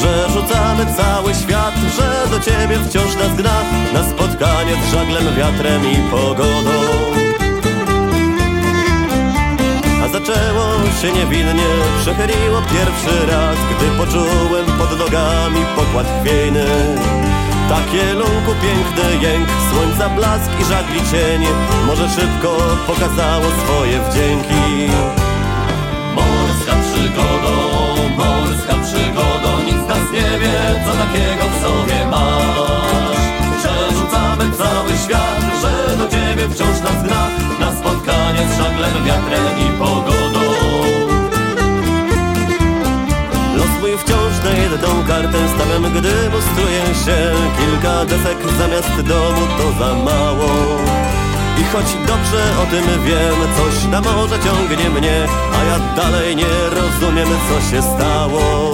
[0.00, 3.56] Że rzucamy cały świat, że do ciebie wciąż nas gna
[3.94, 6.76] Na spotkanie z żaglem, wiatrem i pogodą.
[10.04, 10.64] A zaczęło
[11.02, 11.68] się niewinnie,
[12.00, 16.64] przechyliło pierwszy raz Gdy poczułem pod nogami pokład chwiejny.
[17.68, 21.46] Takie lunku piękny jęk, słońca blask i żagli cień
[21.86, 24.92] Może szybko pokazało swoje wdzięki
[26.96, 27.54] Morska przygodo,
[28.16, 33.20] morska przygodo Nic nas nie wie, co takiego w sobie masz.
[33.58, 37.28] Przerzucamy cały świat, że do ciebie wciąż nas gna
[37.60, 40.40] Na spotkanie z żaglem, wiatrem i pogodą.
[43.56, 47.18] Los mój wciąż na jedną kartę stawiam, gdy mustruję się.
[47.58, 51.05] Kilka desek zamiast domu to za mało
[51.60, 55.26] I choć dobrze o tym wiem, coś na morze ciągnie mnie
[55.60, 58.72] A ja dalej nie rozumiem, co się stało.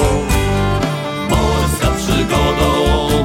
[1.31, 2.69] Morska przygodo,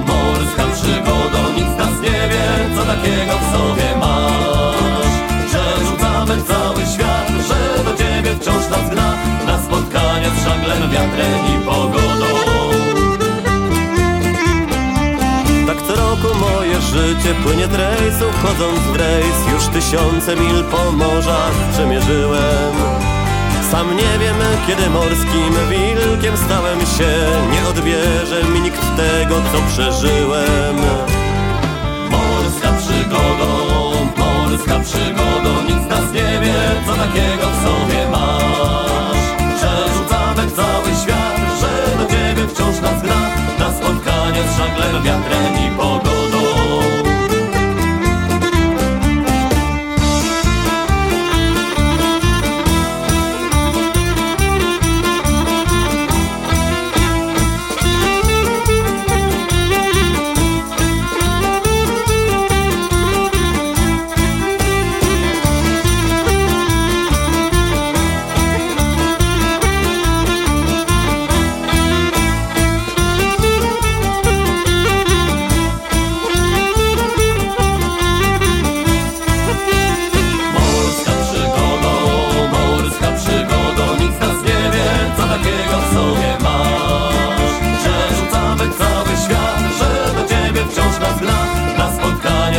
[0.08, 5.15] morska przygodo Nic nas nie wie, co takiego w sobie masz.
[5.48, 9.13] Przerzucamy cały świat, że do ciebie wciąż nas gna
[9.46, 12.07] Na spotkanie z żaglem, wiatrem i pogodą
[15.98, 19.38] roku moje życie płynie z rejsu Chodząc w rejs.
[19.54, 22.74] Już tysiące mil po morzach przemierzyłem.
[23.72, 24.36] Sam nie wiem
[24.68, 27.12] kiedy morskim wilkiem stałem się.
[27.52, 30.76] Nie odbierze mi nikt tego co przeżyłem.
[32.12, 33.50] Morska przygodo,
[34.18, 39.24] morska przygodo Nic z nas nie wie, co takiego w sobie masz.
[39.58, 43.47] Przerzucamy cały świat, że do ciebie wciąż nas gra
[44.38, 46.07] Z żaglem, wiatrem i pogodą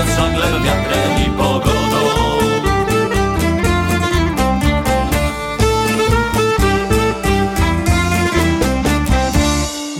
[0.06, 1.98] z żaglem, wiatrem i pogodą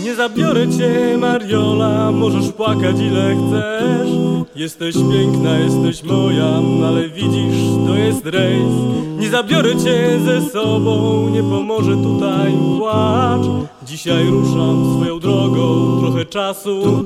[0.03, 4.09] Nie zabiorę cię, Mariola, możesz płakać ile chcesz.
[4.55, 6.49] Jesteś piękna, jesteś moja,
[6.87, 8.73] ale widzisz, to jest rejs.
[9.19, 13.45] Nie zabiorę cię ze sobą, nie pomoże tutaj płacz.
[13.83, 17.05] Dzisiaj ruszam swoją drogą, trochę czasu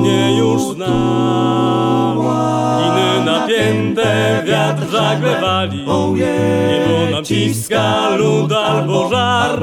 [0.00, 0.86] mnie już zna.
[2.80, 5.78] Liny napięte, wiatr żagle wali.
[5.78, 9.60] Niebo nam ciska lód albo żar.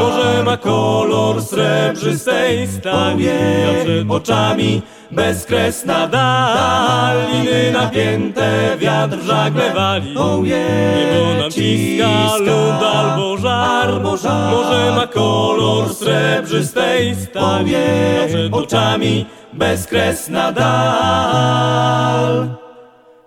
[0.00, 3.24] Może ma kolor srebrzystej stali.
[3.24, 7.16] Ja przed oczami bezkresna dal.
[7.32, 10.14] Liny napięte, wiatr żagle wali.
[10.42, 14.02] Niebo nam ciska lód albo żar.
[14.50, 17.72] Może ma kolor srebrzystej stali.
[17.72, 21.84] Ja przed oczami bezkresna dal.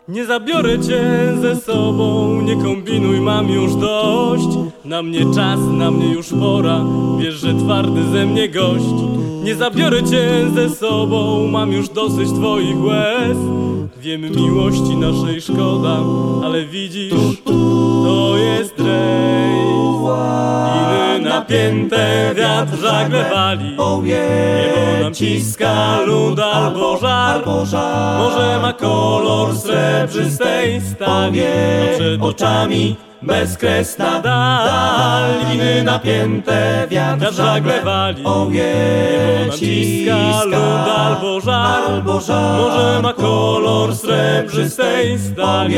[0.08, 4.48] Nie zabiorę cię ze sobą, nie kombinuj, mam już dość.
[4.86, 6.86] Na mnie czas, na mnie już pora,
[7.20, 8.86] wiesz, że twardy ze mnie gość.
[9.44, 13.38] Nie zabiorę cię ze sobą, mam już dosyć twoich łez.
[14.00, 16.00] Wiem, miłości naszej szkoda,
[16.44, 17.14] ale widzisz,
[18.04, 20.77] to jest rejs.
[21.22, 23.78] Napięte, wiatr żagle wali.
[24.04, 27.42] Niebo nam ciska lód albo żar.
[28.18, 31.42] Może ma kolor srebrzystej stali.
[31.96, 35.32] Przed oczami bezkresna dal.
[35.52, 38.24] Liny napięte, wiatr żagle wali.
[38.24, 38.46] Niebo
[39.48, 42.04] nam ciska lód albo żar.
[42.58, 45.76] Może ma kolor srebrzystej stali.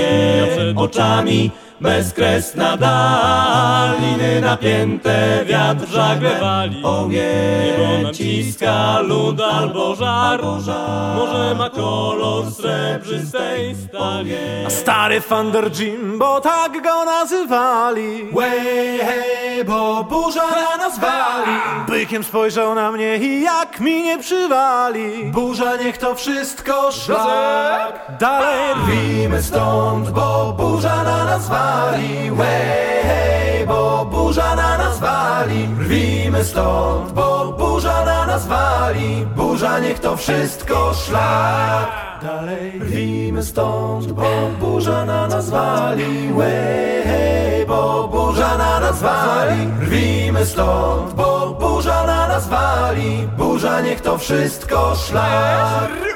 [0.52, 1.52] Przed oczami
[1.82, 10.42] bezkresna dal Liny napięte, wiatr żagle wali Niebo nam ciska lód albo żar.
[11.16, 14.32] Może ma kolor srebrzystej stali.
[14.68, 18.30] A stary Thunder Jim, bo tak go nazywali.
[18.34, 21.52] Way, hey, bo burza na nas wali.
[21.88, 25.32] Bykiem spojrzał na mnie i jak mi nie przywali.
[25.32, 28.18] Burza niech to wszystko szlak.
[28.20, 28.74] Dalej.
[28.76, 31.69] Rwimy stąd, bo burza na nas wali
[32.40, 35.70] Way, hey, bo burza na nas wali.
[35.80, 39.26] Rwimy stąd, bo burza na nas wali.
[39.36, 41.90] Burza niech to wszystko szlak.
[42.22, 46.34] Dalej Rwimy stąd, bo burza na nas wali.
[47.04, 49.70] Hey, bo burza na nas wali.
[49.82, 53.28] Rwimy stąd, bo burza na nas wali.
[53.38, 56.09] Burza niech to wszystko szlak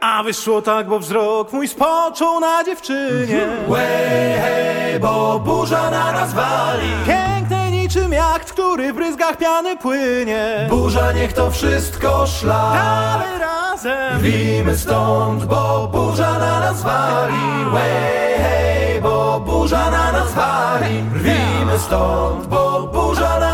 [0.00, 3.46] A wyszło tak, bo wzrok mój spoczął na dziewczynie.
[3.68, 6.88] Way, hey, bo burza na nas wali.
[7.06, 10.66] Pięknej niczym jacht, który w bryzgach piany płynie.
[10.70, 12.74] Burza niech to wszystko szlak.
[12.74, 14.18] Dalej razem.
[14.18, 17.64] Rwimy stąd, bo burza na nas wali.
[17.72, 21.04] Way, hey, bo burza na nas wali.
[21.14, 23.49] Rwimy stąd, bo burza na nas wali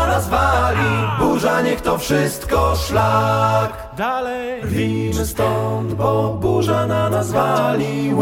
[1.19, 3.95] Burza niech to wszystko szlak.
[3.97, 4.61] Dalej.
[4.61, 8.13] Rwimy stąd, bo burza na nas wali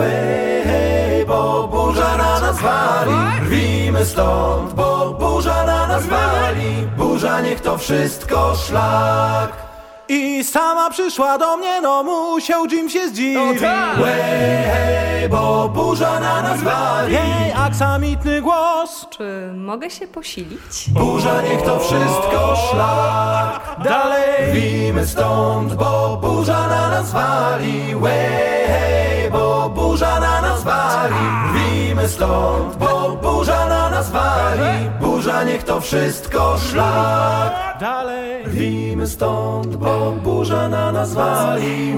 [0.64, 7.62] hey, bo burza na nas wali Rwimy stąd, bo burza na nas wali Burza niech
[7.62, 9.75] to wszystko szlak
[10.10, 13.62] I sama przyszła do mnie, no musiał Jim się zdziwić.
[13.62, 17.14] Way, hey, bo burza na nas wali.
[17.14, 19.08] Jej aksamitny głos.
[19.10, 20.90] Czy mogę się posilić?
[20.90, 23.62] Burza niech to wszystko szlak.
[23.84, 27.96] Dalej Rwimy stąd, bo burza na nas wali.
[27.96, 31.16] Way, hey, bo burza na nas wali.
[31.54, 33.65] Rwimy stąd, bo burza na
[33.96, 37.80] nas wali Burza niech to wszystko szlak.
[37.80, 38.44] Dalej.
[38.46, 41.98] Rwimy stąd, bo burza na nas wali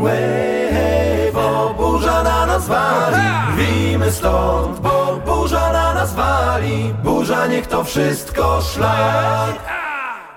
[0.71, 7.67] hey, bo burza na nas wali Rwimy stąd, bo burza na nas wali Burza niech
[7.67, 9.86] to wszystko szlak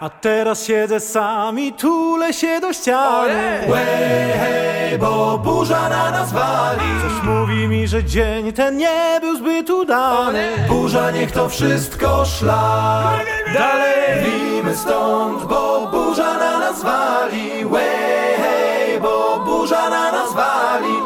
[0.01, 3.61] A teraz siedzę sam i tulę się do ściany.
[3.69, 6.81] Way, hey, bo burza na nas wali.
[7.03, 10.49] Coś mówi mi, że dzień ten nie był zbyt udany.
[10.69, 17.65] Burza niech to wszystko szlak Dalej Rwimy stąd, bo burza na nas wali.
[17.65, 21.00] Way, hey, bo burza na nas wali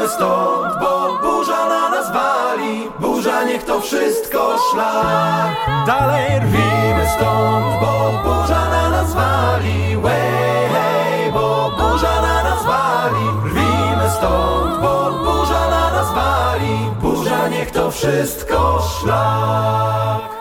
[0.00, 2.90] Rwimy stąd, bo burza na nas wali.
[3.00, 5.56] Burza niech to wszystko szlak.
[5.86, 9.96] Dalej Rwimy stąd, bo burza na nas wali.
[9.96, 13.26] Way, hey, bo burza na nas wali.
[13.44, 16.90] Rwimy stąd, bo burza na nas wali.
[17.02, 20.39] Burza niech to wszystko szlak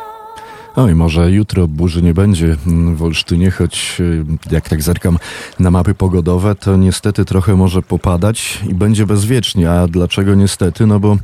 [0.79, 5.17] Oj, może jutro burzy nie będzie mm, w Olsztynie, choć y, jak tak zerkam
[5.59, 9.71] na mapy pogodowe, to niestety trochę może popadać i będzie bezwiecznie.
[9.71, 10.87] A dlaczego niestety?
[10.87, 11.17] No bo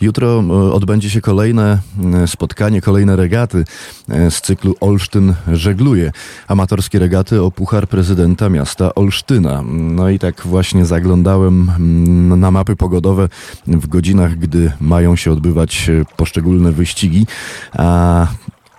[0.00, 1.78] jutro y, odbędzie się kolejne
[2.24, 3.64] y, spotkanie, kolejne regaty
[4.08, 6.12] z cyklu Olsztyn żegluje.
[6.48, 9.62] Amatorskie regaty o Puchar Prezydenta Miasta Olsztyna.
[9.66, 13.28] No i tak właśnie zaglądałem mm, na mapy pogodowe
[13.66, 17.26] w godzinach, gdy mają się odbywać poszczególne wyścigi.
[17.72, 18.26] A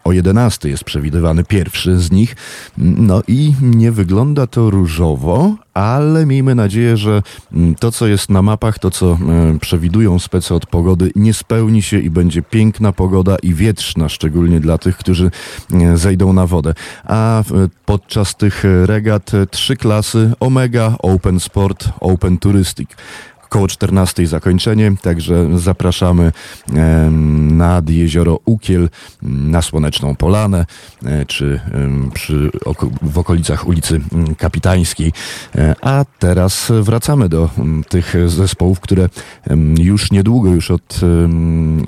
[0.09, 2.35] o 11 jest przewidywany pierwszy z nich.
[2.77, 7.21] No i nie wygląda to różowo, ale miejmy nadzieję, że
[7.53, 11.81] mm, to, co jest na mapach, to, co e, przewidują specy od pogody, nie spełni
[11.81, 15.31] się i będzie piękna pogoda i wietrzna, szczególnie dla tych, którzy
[15.73, 16.73] e, zejdą na wodę.
[17.03, 17.43] A e,
[17.85, 22.89] podczas tych regat trzy klasy Omega, Open Sport, Open Touristic
[23.49, 26.31] koło 14 zakończenie, także zapraszamy
[27.39, 28.89] nad jezioro Ukiel,
[29.21, 30.65] na Słoneczną Polanę,
[31.05, 31.59] e, czy
[32.13, 32.51] przy,
[33.01, 34.01] w okolicach ulicy
[34.37, 35.11] Kapitańskiej.
[35.55, 37.49] E, a teraz wracamy do
[37.89, 39.09] tych zespołów, które
[39.77, 40.99] już niedługo, już od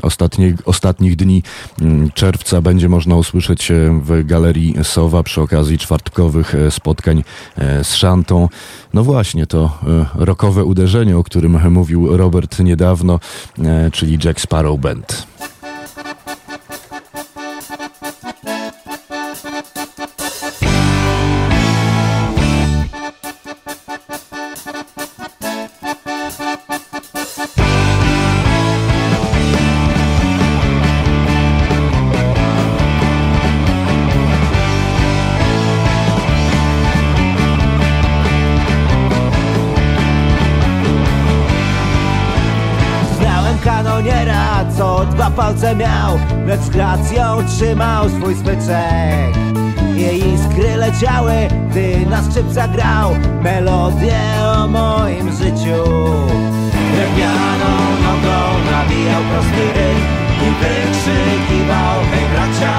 [0.02, 1.44] ostatnich, ostatnich dni
[2.14, 3.72] czerwca będzie można usłyszeć
[4.04, 7.24] w Galerii Sowa przy okazji czwartkowych e, spotkań
[7.84, 8.50] z Szantą.
[8.94, 9.78] No właśnie, to
[10.16, 13.20] rokowe uderzenie, o którym mówił Robert niedawno,
[13.64, 15.31] e, czyli Jack Sparrow Band.
[45.42, 49.32] Palce miał, lecz gracją trzymał swój smyczek.
[49.96, 51.34] Jej iskry leciały,
[51.70, 53.10] gdy na skrzypca grał
[53.44, 54.22] melodię
[54.56, 55.84] o moim życiu.
[56.94, 57.74] Drewnianą
[58.06, 58.38] nogą
[58.72, 60.02] nabijał prosty rytm
[60.46, 62.76] i wykrzykiwał hej bracia.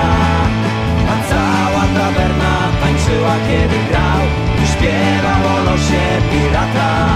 [1.12, 4.22] A cała tawerna tańczyła kiedy grał
[4.62, 7.08] i śpiewał o losie pirata.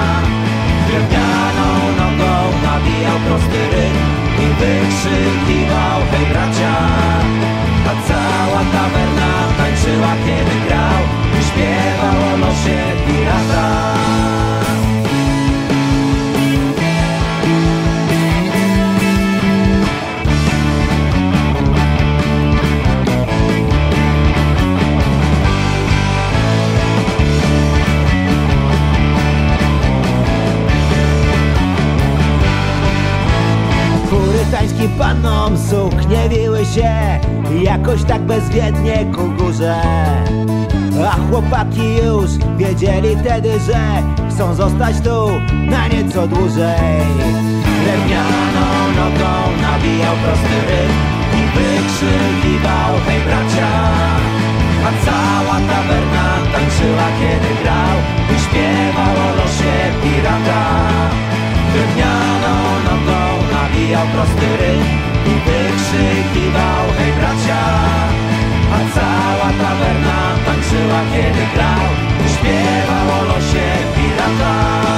[0.88, 1.35] Drewnianą
[2.76, 3.98] nabijał prosty rytm
[4.44, 6.74] i wykrzykiwał hej bracia!
[7.90, 11.02] A cała tawerna tańczyła kiedy grał
[11.40, 13.96] I śpiewał o losie pirata
[34.86, 37.20] Tańskim panom suknie wiły się.
[37.62, 39.82] Jakoś tak bezwiednie ku górze.
[41.10, 45.30] A chłopaki już wiedzieli wtedy, że Chcą zostać tu
[45.70, 47.00] na nieco dłużej.
[47.84, 48.66] Drewnianą
[48.96, 49.32] nogą
[49.62, 50.94] nabijał prosty rytm
[51.38, 53.70] I wykrzykiwał hej bracia.
[54.86, 57.96] A cała tawerna tańczyła kiedy grał
[58.36, 60.62] I śpiewał o losie pirata.
[61.72, 62.25] Drewnianą
[63.76, 64.84] nabijał prosty rytm
[65.26, 67.62] i wykrzykiwał hej bracia!
[68.72, 71.88] A cała tawerna tańczyła kiedy grał.
[72.34, 74.95] Śpiewał o losie pirata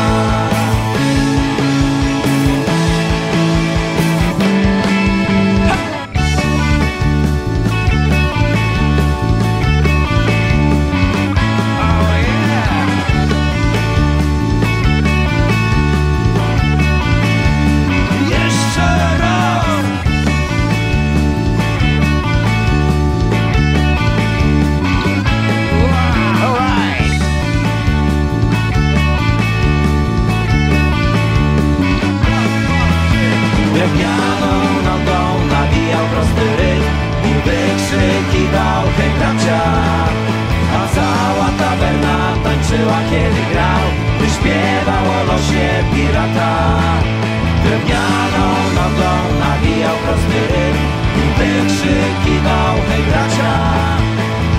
[47.68, 50.84] Drewnianą nogą nawijał prosty rytm
[51.20, 53.54] I wykrzykiwał hej bracia.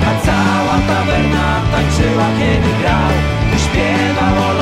[0.10, 3.12] A cała tawerna tańczyła kiedy grał
[3.51, 4.59] Wyśpiewał o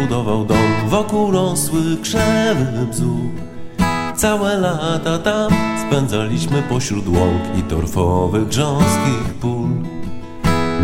[0.00, 0.58] zbudował dom.
[0.88, 3.30] Wokół rosły krzewy bzór
[4.16, 5.52] Całe lata tam
[5.86, 9.68] spędzaliśmy pośród łąk i torfowych grząskich pól.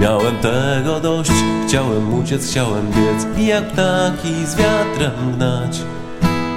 [0.00, 1.30] Miałem tego dość,
[1.68, 5.80] chciałem uciec, chciałem biec I jak ptaki z wiatrem gnać.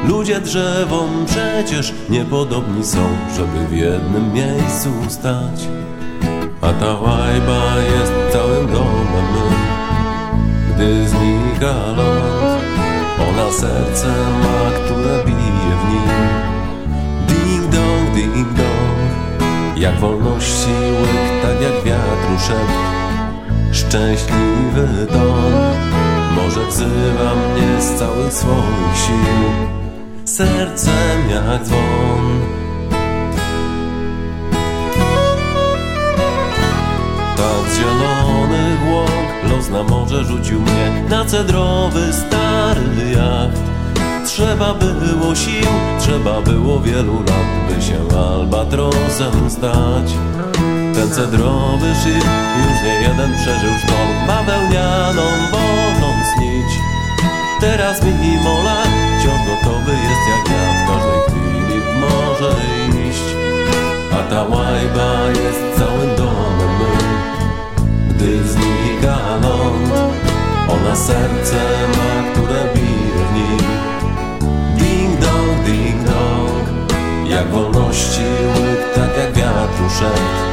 [0.08, 5.68] Ludzie drzewom przecież niepodobni są, żeby w jednym miejscu stać.
[6.62, 9.30] A ta łajba jest całym domem
[10.80, 12.49] Gdy znika los
[13.40, 14.08] Ona serce
[14.42, 16.10] ma, które bije w nim.
[17.28, 19.10] Ding dong, ding dong.
[19.78, 20.70] Jak wolności
[21.02, 22.74] łyk, tak jak wiatru szept
[23.72, 25.54] Szczęśliwy ton
[26.36, 29.70] Może wzywa mnie z całych swoich sił.
[30.26, 32.40] Sercem jak dzwon.
[37.38, 37.80] Tak z
[38.50, 43.62] zielonych los na morze rzucił mnie Na cedrowy stary jacht.
[44.26, 45.66] Trzeba było sił,
[46.00, 50.14] trzeba było wielu lat By się albatrosem stać.
[50.94, 52.26] Ten cedrowy szyb
[52.60, 55.22] już nie jeden przeżył sztorm Bawełnianą
[55.52, 56.72] wolną snić.
[57.62, 58.90] Teraz mimo lat
[59.20, 62.56] wciąż gotowy jest jak ja W każdej chwili w morze
[63.10, 63.36] iść.
[64.14, 66.29] A ta łajba jest całym domem
[68.20, 69.92] Gdy znika ląd
[70.70, 71.56] Ona serce
[71.98, 73.68] ma, które bije w nim.
[74.78, 76.92] Ding dong, ding dong
[77.30, 78.22] Jak wolności
[78.56, 80.50] łyk, tak jak wiatru szept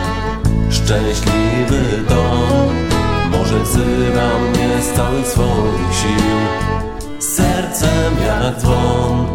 [0.70, 2.74] Szczęśliwy dom
[3.30, 6.36] Może wzywa mnie z całych swoich sił.
[7.18, 9.26] Sercem jak dzwon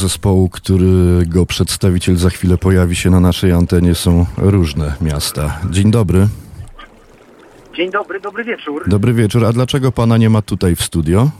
[0.00, 5.60] zespołu, którego przedstawiciel za chwilę pojawi się na naszej antenie są różne miasta.
[5.70, 6.28] Dzień dobry.
[7.76, 8.88] Dzień dobry, dobry wieczór.
[8.88, 9.44] Dobry wieczór.
[9.44, 11.30] A dlaczego pana nie ma tutaj w studio?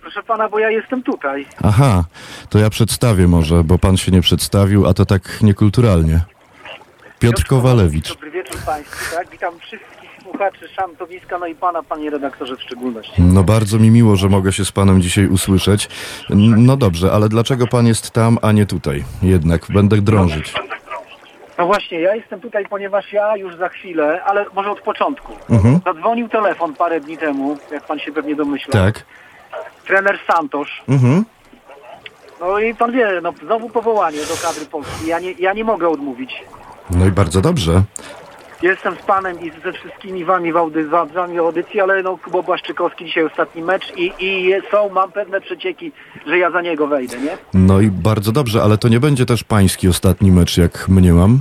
[0.00, 1.46] Proszę pana, bo ja jestem tutaj.
[1.62, 2.04] Aha,
[2.48, 6.20] to ja przedstawię może, bo pan się nie przedstawił, a to tak niekulturalnie.
[7.18, 8.08] Piotr Kowalewicz.
[8.08, 9.30] Dobry wieczór Państwu, tak?
[9.30, 10.03] Witam wszystkich
[10.34, 13.22] słuchaczy Szantowiska, no i pana, panie redaktorze w szczególności.
[13.22, 15.88] No bardzo mi miło, że mogę się z panem dzisiaj usłyszeć.
[16.56, 19.04] No dobrze, ale dlaczego pan jest tam, a nie tutaj?
[19.22, 20.54] Jednak będę drążyć.
[21.58, 25.32] No właśnie, ja jestem tutaj, ponieważ ja już za chwilę, ale może od początku.
[25.50, 25.80] Mhm.
[25.84, 28.72] Zadzwonił telefon parę dni temu, jak pan się pewnie domyśla.
[28.72, 29.04] Tak.
[29.86, 30.82] Trener Santosz.
[30.88, 31.24] Mhm.
[32.40, 35.06] No i pan wie, no znowu powołanie do kadry Polski.
[35.06, 36.44] Ja nie, ja nie mogę odmówić.
[36.90, 37.82] No i bardzo dobrze.
[38.64, 42.18] Jestem z panem i ze wszystkimi wami w, audy, w wami w audycji, ale no
[42.18, 45.92] Kubo Błaszczykowski dzisiaj ostatni mecz i, i są, mam pewne przecieki,
[46.26, 47.38] że ja za niego wejdę, nie?
[47.54, 51.40] No i bardzo dobrze, ale to nie będzie też pański ostatni mecz, jak mniemam.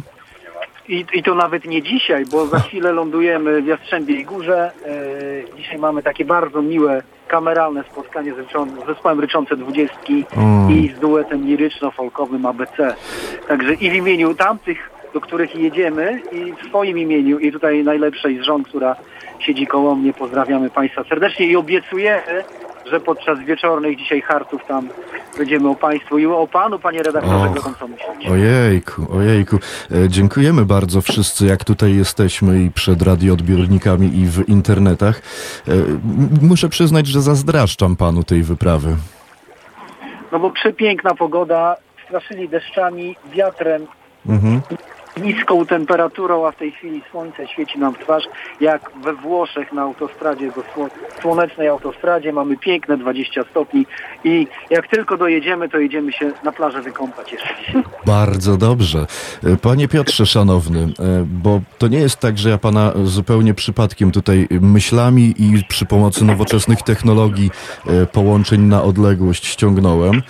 [0.87, 4.71] I, I to nawet nie dzisiaj, bo za chwilę lądujemy w Jastrzębiej Górze.
[4.85, 10.69] E, dzisiaj mamy takie bardzo miłe, kameralne spotkanie z, zespołem Ryczące Dwudziestki O.
[10.71, 12.95] i z duetem liryczno-folkowym ABC.
[13.47, 18.39] Także i w imieniu tamtych, do których jedziemy i w swoim imieniu i tutaj najlepszej
[18.39, 18.95] z żon, która
[19.39, 22.43] siedzi koło mnie, pozdrawiamy Państwa serdecznie i obiecujemy,
[22.91, 24.89] że podczas wieczornych dzisiaj hartów tam
[25.37, 27.55] będziemy o Państwu i o Panu, Panie redaktorze, Och.
[27.57, 28.27] gorąco myśleć.
[28.31, 29.59] Ojejku, ojejku.
[30.05, 35.21] E, Dziękujemy bardzo wszyscy, jak tutaj jesteśmy i przed radioodbiornikami i w internetach.
[35.67, 35.71] E,
[36.41, 38.95] Muszę przyznać, że zazdraszczam panu tej wyprawy.
[40.31, 41.75] No bo przepiękna pogoda,
[42.07, 43.87] straszyli deszczami, wiatrem,
[44.29, 44.61] Mhm.
[45.17, 48.23] Niską temperaturą, a w tej chwili słońce świeci nam w twarz,
[48.61, 50.89] jak we Włoszech na autostradzie, sło-
[51.21, 53.85] słonecznej autostradzie, mamy piękne 20 stopni
[54.23, 57.83] i jak tylko dojedziemy, to jedziemy się na plażę wykąpać jeszcze dzisiaj.
[58.05, 59.05] Bardzo dobrze.
[59.43, 64.11] E, Panie Piotrze, szanowny, e, bo to nie jest tak, że ja pana zupełnie przypadkiem
[64.11, 67.51] tutaj myślami i przy pomocy nowoczesnych technologii
[67.87, 70.21] e, połączeń na odległość ściągnąłem,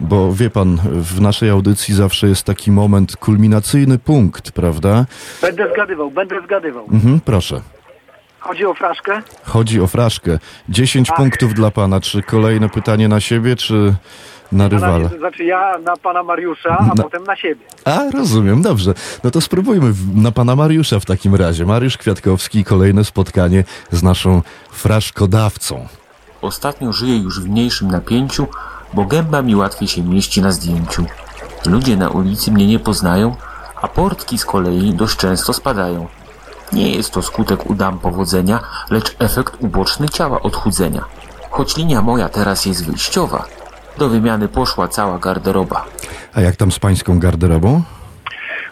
[0.00, 5.06] bo wie pan, w naszej audycji zawsze jest taki moment, kulminacyjny punkt, prawda?
[5.42, 6.84] Będę zgadywał, będę zgadywał.
[6.92, 7.60] Mhm, proszę.
[8.40, 9.22] Chodzi o fraszkę?
[9.44, 10.38] Chodzi o fraszkę.
[10.68, 11.16] 10 Ach.
[11.16, 12.00] punktów dla pana.
[12.00, 13.94] Czy kolejne pytanie na siebie, czy
[14.52, 14.98] na rywala?
[14.98, 17.60] Na, znaczy ja na pana Mariusza, a Na- potem na siebie.
[17.84, 18.94] A, rozumiem, dobrze.
[19.24, 21.66] No to spróbujmy w- na pana Mariusza w takim razie.
[21.66, 25.86] Mariusz Kwiatkowski, kolejne spotkanie z naszą fraszkodawcą.
[26.42, 28.46] Ostatnio żyję już w mniejszym napięciu,
[28.94, 31.04] bo gęba mi łatwiej się mieści na zdjęciu.
[31.66, 33.36] Ludzie na ulicy mnie nie poznają,
[33.82, 36.06] a portki z kolei dość często spadają.
[36.72, 38.60] Nie jest to skutek udam powodzenia,
[38.90, 41.04] lecz efekt uboczny ciała odchudzenia.
[41.50, 43.44] Choć linia moja teraz jest wyjściowa,
[43.98, 45.84] do wymiany poszła cała garderoba.
[46.34, 47.82] A jak tam z pańską garderobą?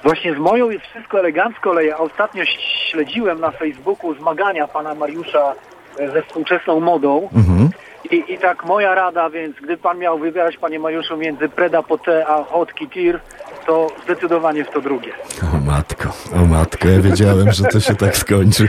[0.05, 2.45] Właśnie z moją jest wszystko elegancko, ale ja ostatnio
[2.91, 5.53] śledziłem na Facebooku zmagania pana Mariusza
[5.99, 7.29] e, ze współczesną modą.
[7.35, 7.71] Mhm.
[8.11, 12.27] I, I tak moja rada, więc gdy pan miał wybierać, panie Mariuszu, między Preda Pote
[12.27, 13.21] a Hot Tir,
[13.67, 15.13] to zdecydowanie w to drugie.
[15.55, 18.69] O matko, o matko, ja wiedziałem, że to się tak skończy.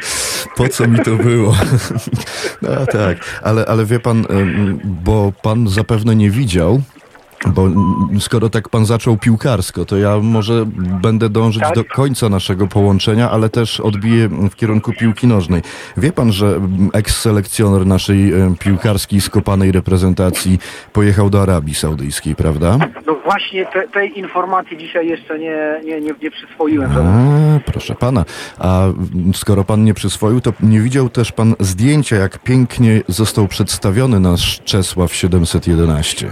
[0.56, 1.56] Po co mi to było?
[2.62, 4.26] No tak, ale, ale wie pan,
[4.84, 6.82] bo pan zapewne nie widział,
[7.46, 7.68] bo
[8.20, 10.66] skoro tak pan zaczął piłkarsko, to ja może
[11.02, 11.76] będę dążyć Tak.
[11.76, 15.62] do końca naszego połączenia, ale też odbiję w kierunku piłki nożnej.
[15.98, 16.60] Wie pan, że
[16.94, 20.60] eks-selekcjoner naszej em, piłkarskiej skopanej reprezentacji
[20.94, 22.78] pojechał do Arabii Saudyjskiej, prawda?
[23.08, 26.92] No właśnie te, tej informacji dzisiaj jeszcze nie, nie, nie, nie przyswoiłem.
[26.92, 28.26] A, proszę pana.
[28.60, 28.82] A
[29.34, 34.62] skoro pan nie przyswoił, to nie widział też pan zdjęcia, jak pięknie został przedstawiony nasz
[34.66, 36.30] Czesław 711.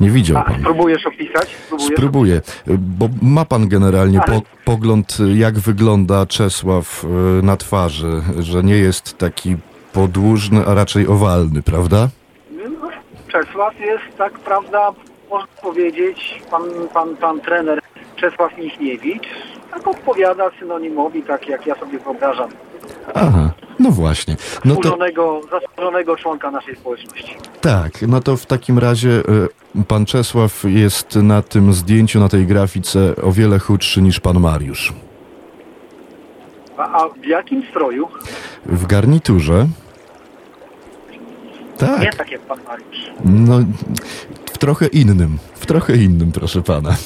[0.00, 0.60] Nie widział Pan.
[0.60, 1.56] spróbujesz opisać?
[1.66, 1.92] Spróbujesz?
[1.92, 7.08] Spróbuję, bo ma pan generalnie po, pogląd, jak wygląda Czesław e,
[7.42, 9.56] na twarzy, że nie jest taki
[9.92, 12.08] podłużny, a raczej owalny, prawda?
[13.28, 14.92] Czesław jest, tak prawda,
[15.30, 16.62] można powiedzieć, pan,
[16.94, 17.80] pan, pan trener
[18.16, 19.28] Czesław Michniewicz
[19.70, 22.50] tak odpowiada synonimowi, tak jak ja sobie wyobrażam,
[23.14, 23.50] Aha,
[23.80, 24.36] no właśnie.
[24.64, 27.36] No to zasłużonego, zasłużonego członka naszej społeczności.
[27.60, 32.46] tak, no to w takim razie e, pan Czesław jest na tym zdjęciu, na tej
[32.46, 34.92] grafice o wiele chudszy niż pan Mariusz.
[36.76, 38.08] A, a w jakim stroju?
[38.66, 39.66] W garniturze?
[41.78, 42.00] Tak.
[42.02, 43.10] Nie tak jak pan Mariusz.
[43.24, 43.58] No,
[44.52, 46.96] w trochę innym, w trochę innym, proszę pana.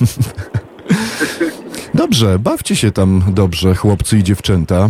[1.95, 4.89] Dobrze, bawcie się tam dobrze, chłopcy i dziewczęta.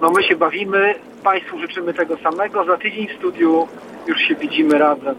[0.00, 0.94] No my się bawimy,
[1.24, 2.64] Państwu życzymy tego samego.
[2.64, 3.68] Za tydzień w studiu
[4.06, 5.14] już się widzimy razem.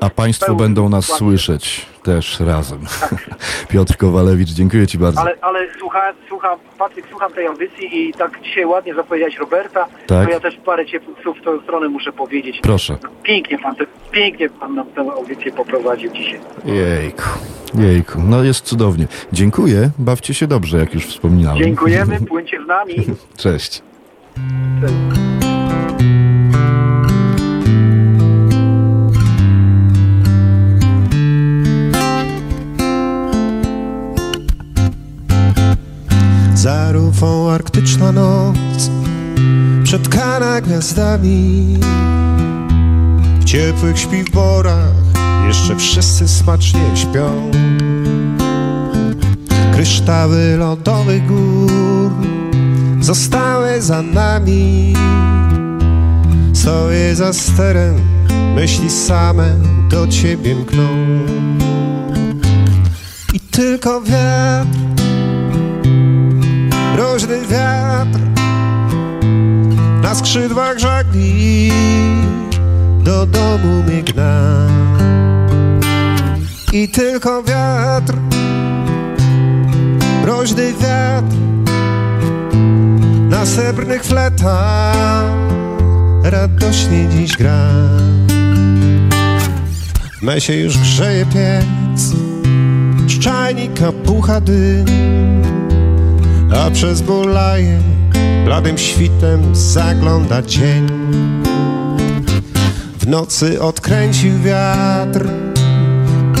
[0.00, 2.78] A państwo Pełny będą nas słyszeć też razem.
[3.70, 5.20] Piotr Kowalewicz, dziękuję ci bardzo.
[5.20, 10.26] Ale, ale słucha, słucham, Patryk, słucham tej audycji i tak dzisiaj ładnie zapowiedziałeś Roberta, Tak.
[10.26, 12.60] to ja też parę ciepłych słów w tą stronę muszę powiedzieć.
[12.62, 12.98] Proszę.
[13.22, 16.40] Pięknie pan, te, pięknie pan nam tę audycję poprowadził dzisiaj.
[16.64, 17.22] Jejku,
[17.74, 19.06] jejku, no jest cudownie.
[19.32, 21.62] Dziękuję, bawcie się dobrze, jak już wspominałem.
[21.62, 22.94] Dziękujemy, płyńcie z nami.
[23.36, 23.82] Cześć.
[36.54, 38.90] Za rufą arktyczna noc
[39.84, 41.78] Przetkana gwiazdami.
[43.40, 44.94] W ciepłych śpiworach
[45.46, 47.50] Jeszcze wszyscy smacznie śpią.
[49.72, 52.37] Kryształy lodowych gór
[53.08, 54.92] zostały za nami.
[56.52, 57.94] Stoję za sterem,
[58.54, 59.54] myśli same
[59.90, 60.88] do ciebie mkną.
[63.34, 64.78] I tylko wiatr,
[66.94, 68.20] mroźny wiatr
[70.02, 71.72] na skrzydłach żagli
[73.04, 74.68] do domu mnie gna.
[76.72, 78.14] I tylko wiatr,
[80.22, 81.57] mroźny wiatr
[83.38, 85.26] na srebrnych fletach
[86.22, 87.68] radośnie dziś gra.
[90.18, 92.00] W mesie już grzeje piec,
[93.06, 94.86] z czajnika pucha dym,
[96.56, 97.78] a przez bulaje
[98.44, 100.86] bladym świtem zagląda dzień.
[102.98, 105.28] W nocy odkręcił wiatr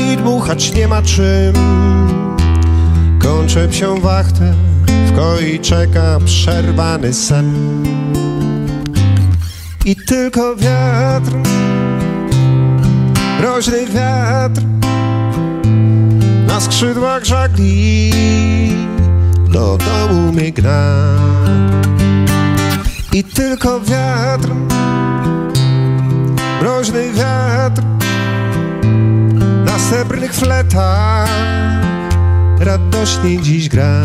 [0.00, 1.54] i dmuchać nie ma czym.
[3.18, 4.54] Kończę psią wachtę,
[4.88, 7.52] w koi czeka przerwany sen.
[9.84, 11.32] I tylko wiatr,
[13.40, 14.62] mroźny wiatr
[16.46, 18.12] na skrzydłach żagli
[19.52, 20.94] do domu mnie gna.
[23.12, 24.48] I tylko wiatr,
[26.60, 27.82] mroźny wiatr
[29.64, 31.30] na srebrnych fletach
[32.60, 34.02] radośnie dziś gra.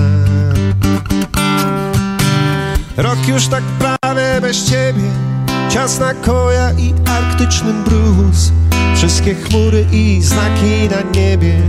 [2.98, 5.12] Rok już tak prawie bez ciebie,
[5.70, 8.52] ciasna koja i arktyczny mróz.
[8.96, 11.62] Wszystkie chmury i znaki na niebie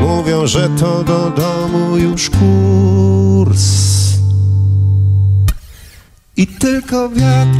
[0.00, 3.86] mówią, że to do domu już kurs.
[6.36, 7.58] I tylko wiatr,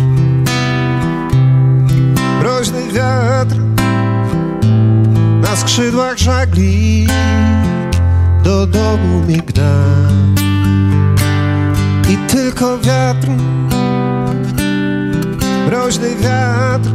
[2.40, 3.56] mroźny wiatr
[5.42, 7.06] na skrzydłach żagli
[8.46, 9.74] do domu mnie gna.
[12.08, 13.28] I tylko wiatr,
[15.66, 16.90] mroźny wiatr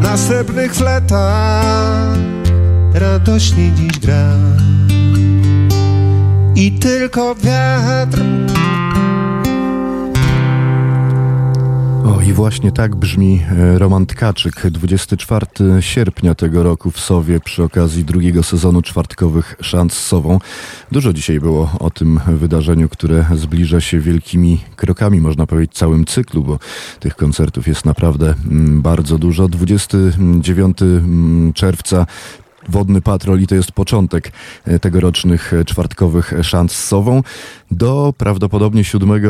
[0.00, 2.16] na srebrnych fletach
[2.94, 4.32] radośnie dziś gra.
[6.54, 8.20] I tylko wiatr.
[12.06, 14.70] O, i właśnie tak brzmi e, Roman Tkaczyk.
[14.70, 15.46] 24
[15.80, 20.38] sierpnia tego roku w Sowie przy okazji drugiego sezonu czwartkowych Szans z Sową.
[20.92, 26.42] Dużo dzisiaj było o tym wydarzeniu, które zbliża się wielkimi krokami, można powiedzieć, całym cyklu,
[26.42, 26.58] bo
[27.00, 29.48] tych koncertów jest naprawdę mm, bardzo dużo.
[29.48, 32.06] 29 mm, czerwca
[32.68, 34.32] Wodny Patrol i to jest początek
[34.64, 37.22] e, tegorocznych e, czwartkowych szans z Sową
[37.70, 39.20] do prawdopodobnie 7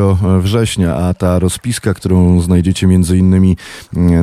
[0.41, 3.57] września, a ta rozpiska, którą znajdziecie między innymi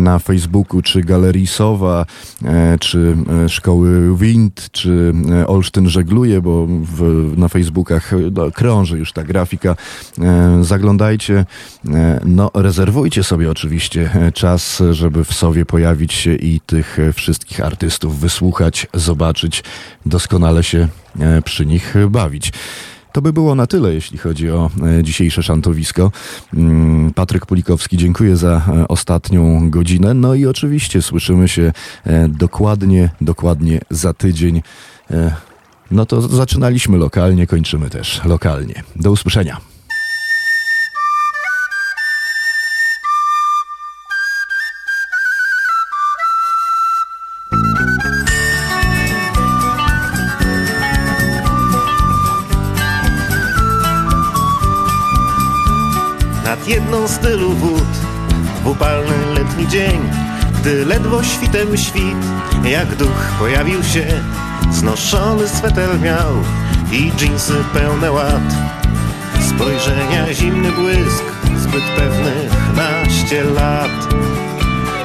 [0.00, 2.06] na Facebooku, czy Galerii Sowa,
[2.44, 3.16] e, czy
[3.48, 5.12] Szkoły Wind, czy
[5.46, 9.76] Olsztyn Żegluje, bo w, na Facebookach no, krąży już ta grafika.
[10.60, 11.44] Zaglądajcie,
[12.24, 18.86] no rezerwujcie sobie oczywiście czas, żeby w Sowie pojawić się i tych wszystkich artystów wysłuchać,
[19.04, 19.64] zobaczyć,
[20.06, 20.88] doskonale się
[21.44, 22.52] przy nich bawić.
[23.12, 24.70] To by było na tyle, jeśli chodzi o
[25.02, 26.12] dzisiejsze szantowisko.
[26.54, 30.14] Mm, Patryk Pulikowski, dziękuję za ostatnią godzinę.
[30.14, 31.72] No i oczywiście słyszymy się
[32.28, 34.62] dokładnie, dokładnie za tydzień.
[35.90, 38.82] No to zaczynaliśmy lokalnie, kończymy też lokalnie.
[38.96, 39.73] Do usłyszenia.
[56.66, 57.88] Jedną z tylu wód
[58.64, 60.10] w upalny letni dzień,
[60.60, 62.24] gdy ledwo świtem świt,
[62.64, 64.06] jak duch pojawił się,
[64.70, 66.32] znoszony sweter miał
[66.92, 68.54] i dżinsy pełne łat.
[69.48, 71.24] Spojrzenia zimny błysk,
[71.56, 74.14] zbyt pewnych naście lat.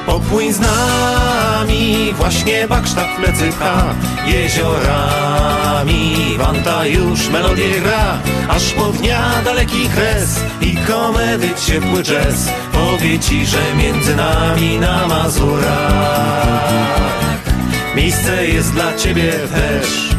[0.06, 3.94] Popłyń z nami, właśnie Baksztat w plecy pcha.
[4.26, 8.18] Jeziorami, Wanta już melodię gra.
[8.48, 12.48] Aż po dnia daleki kres i komedy ciepły jazz.
[12.72, 16.70] Powie ci, że między nami na Mazurach
[17.96, 20.09] Miejsce jest dla ciebie też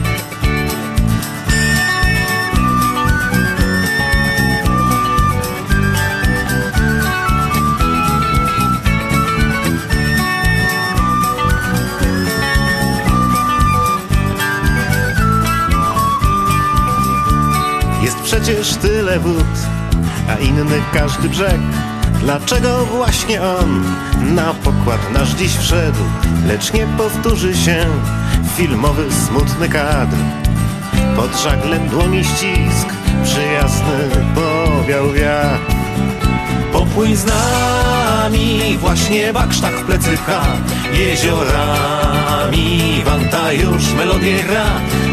[18.32, 19.54] przecież tyle wód,
[20.30, 21.62] a inny każdy brzeg.
[22.20, 23.84] Dlaczego właśnie on
[24.36, 26.00] na pokład nasz dziś wszedł,
[26.48, 27.86] lecz nie powtórzy się
[28.58, 30.18] filmowy smutny kadr.
[31.16, 32.88] Pod żaglem dłoni ścisk,
[33.24, 35.71] przyjazny powiat wiał wiatr.
[36.92, 40.42] Popłyń z nami, właśnie Baksztach w plecy pcha.
[40.94, 44.66] Jeziorami, wanta już melodię gra.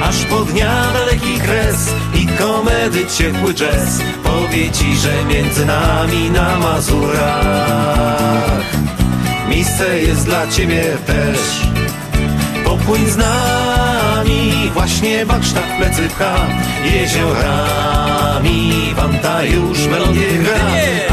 [0.02, 4.00] Aż po dnia daleki kres i komedy ciepły jazz.
[4.24, 7.18] Powie ci, że między nami na Mazurach
[9.48, 11.38] Miejsce jest dla ciebie też.
[12.64, 13.67] Popłyń z nami,
[14.74, 16.36] właśnie Baksztach w plecy pcha.
[16.84, 20.60] Jeziorami, wanta już melodię gra.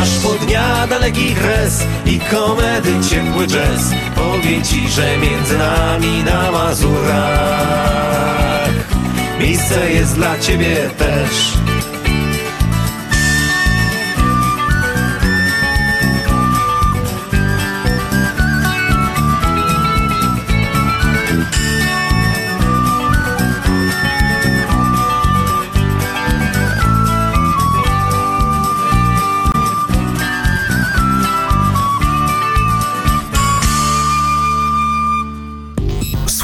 [0.04, 3.94] Aż po dnia daleki kres i komedy ciepły jazz.
[4.16, 7.86] Powie ci, że między nami na Mazurach
[9.40, 11.54] Miejsce jest dla ciebie też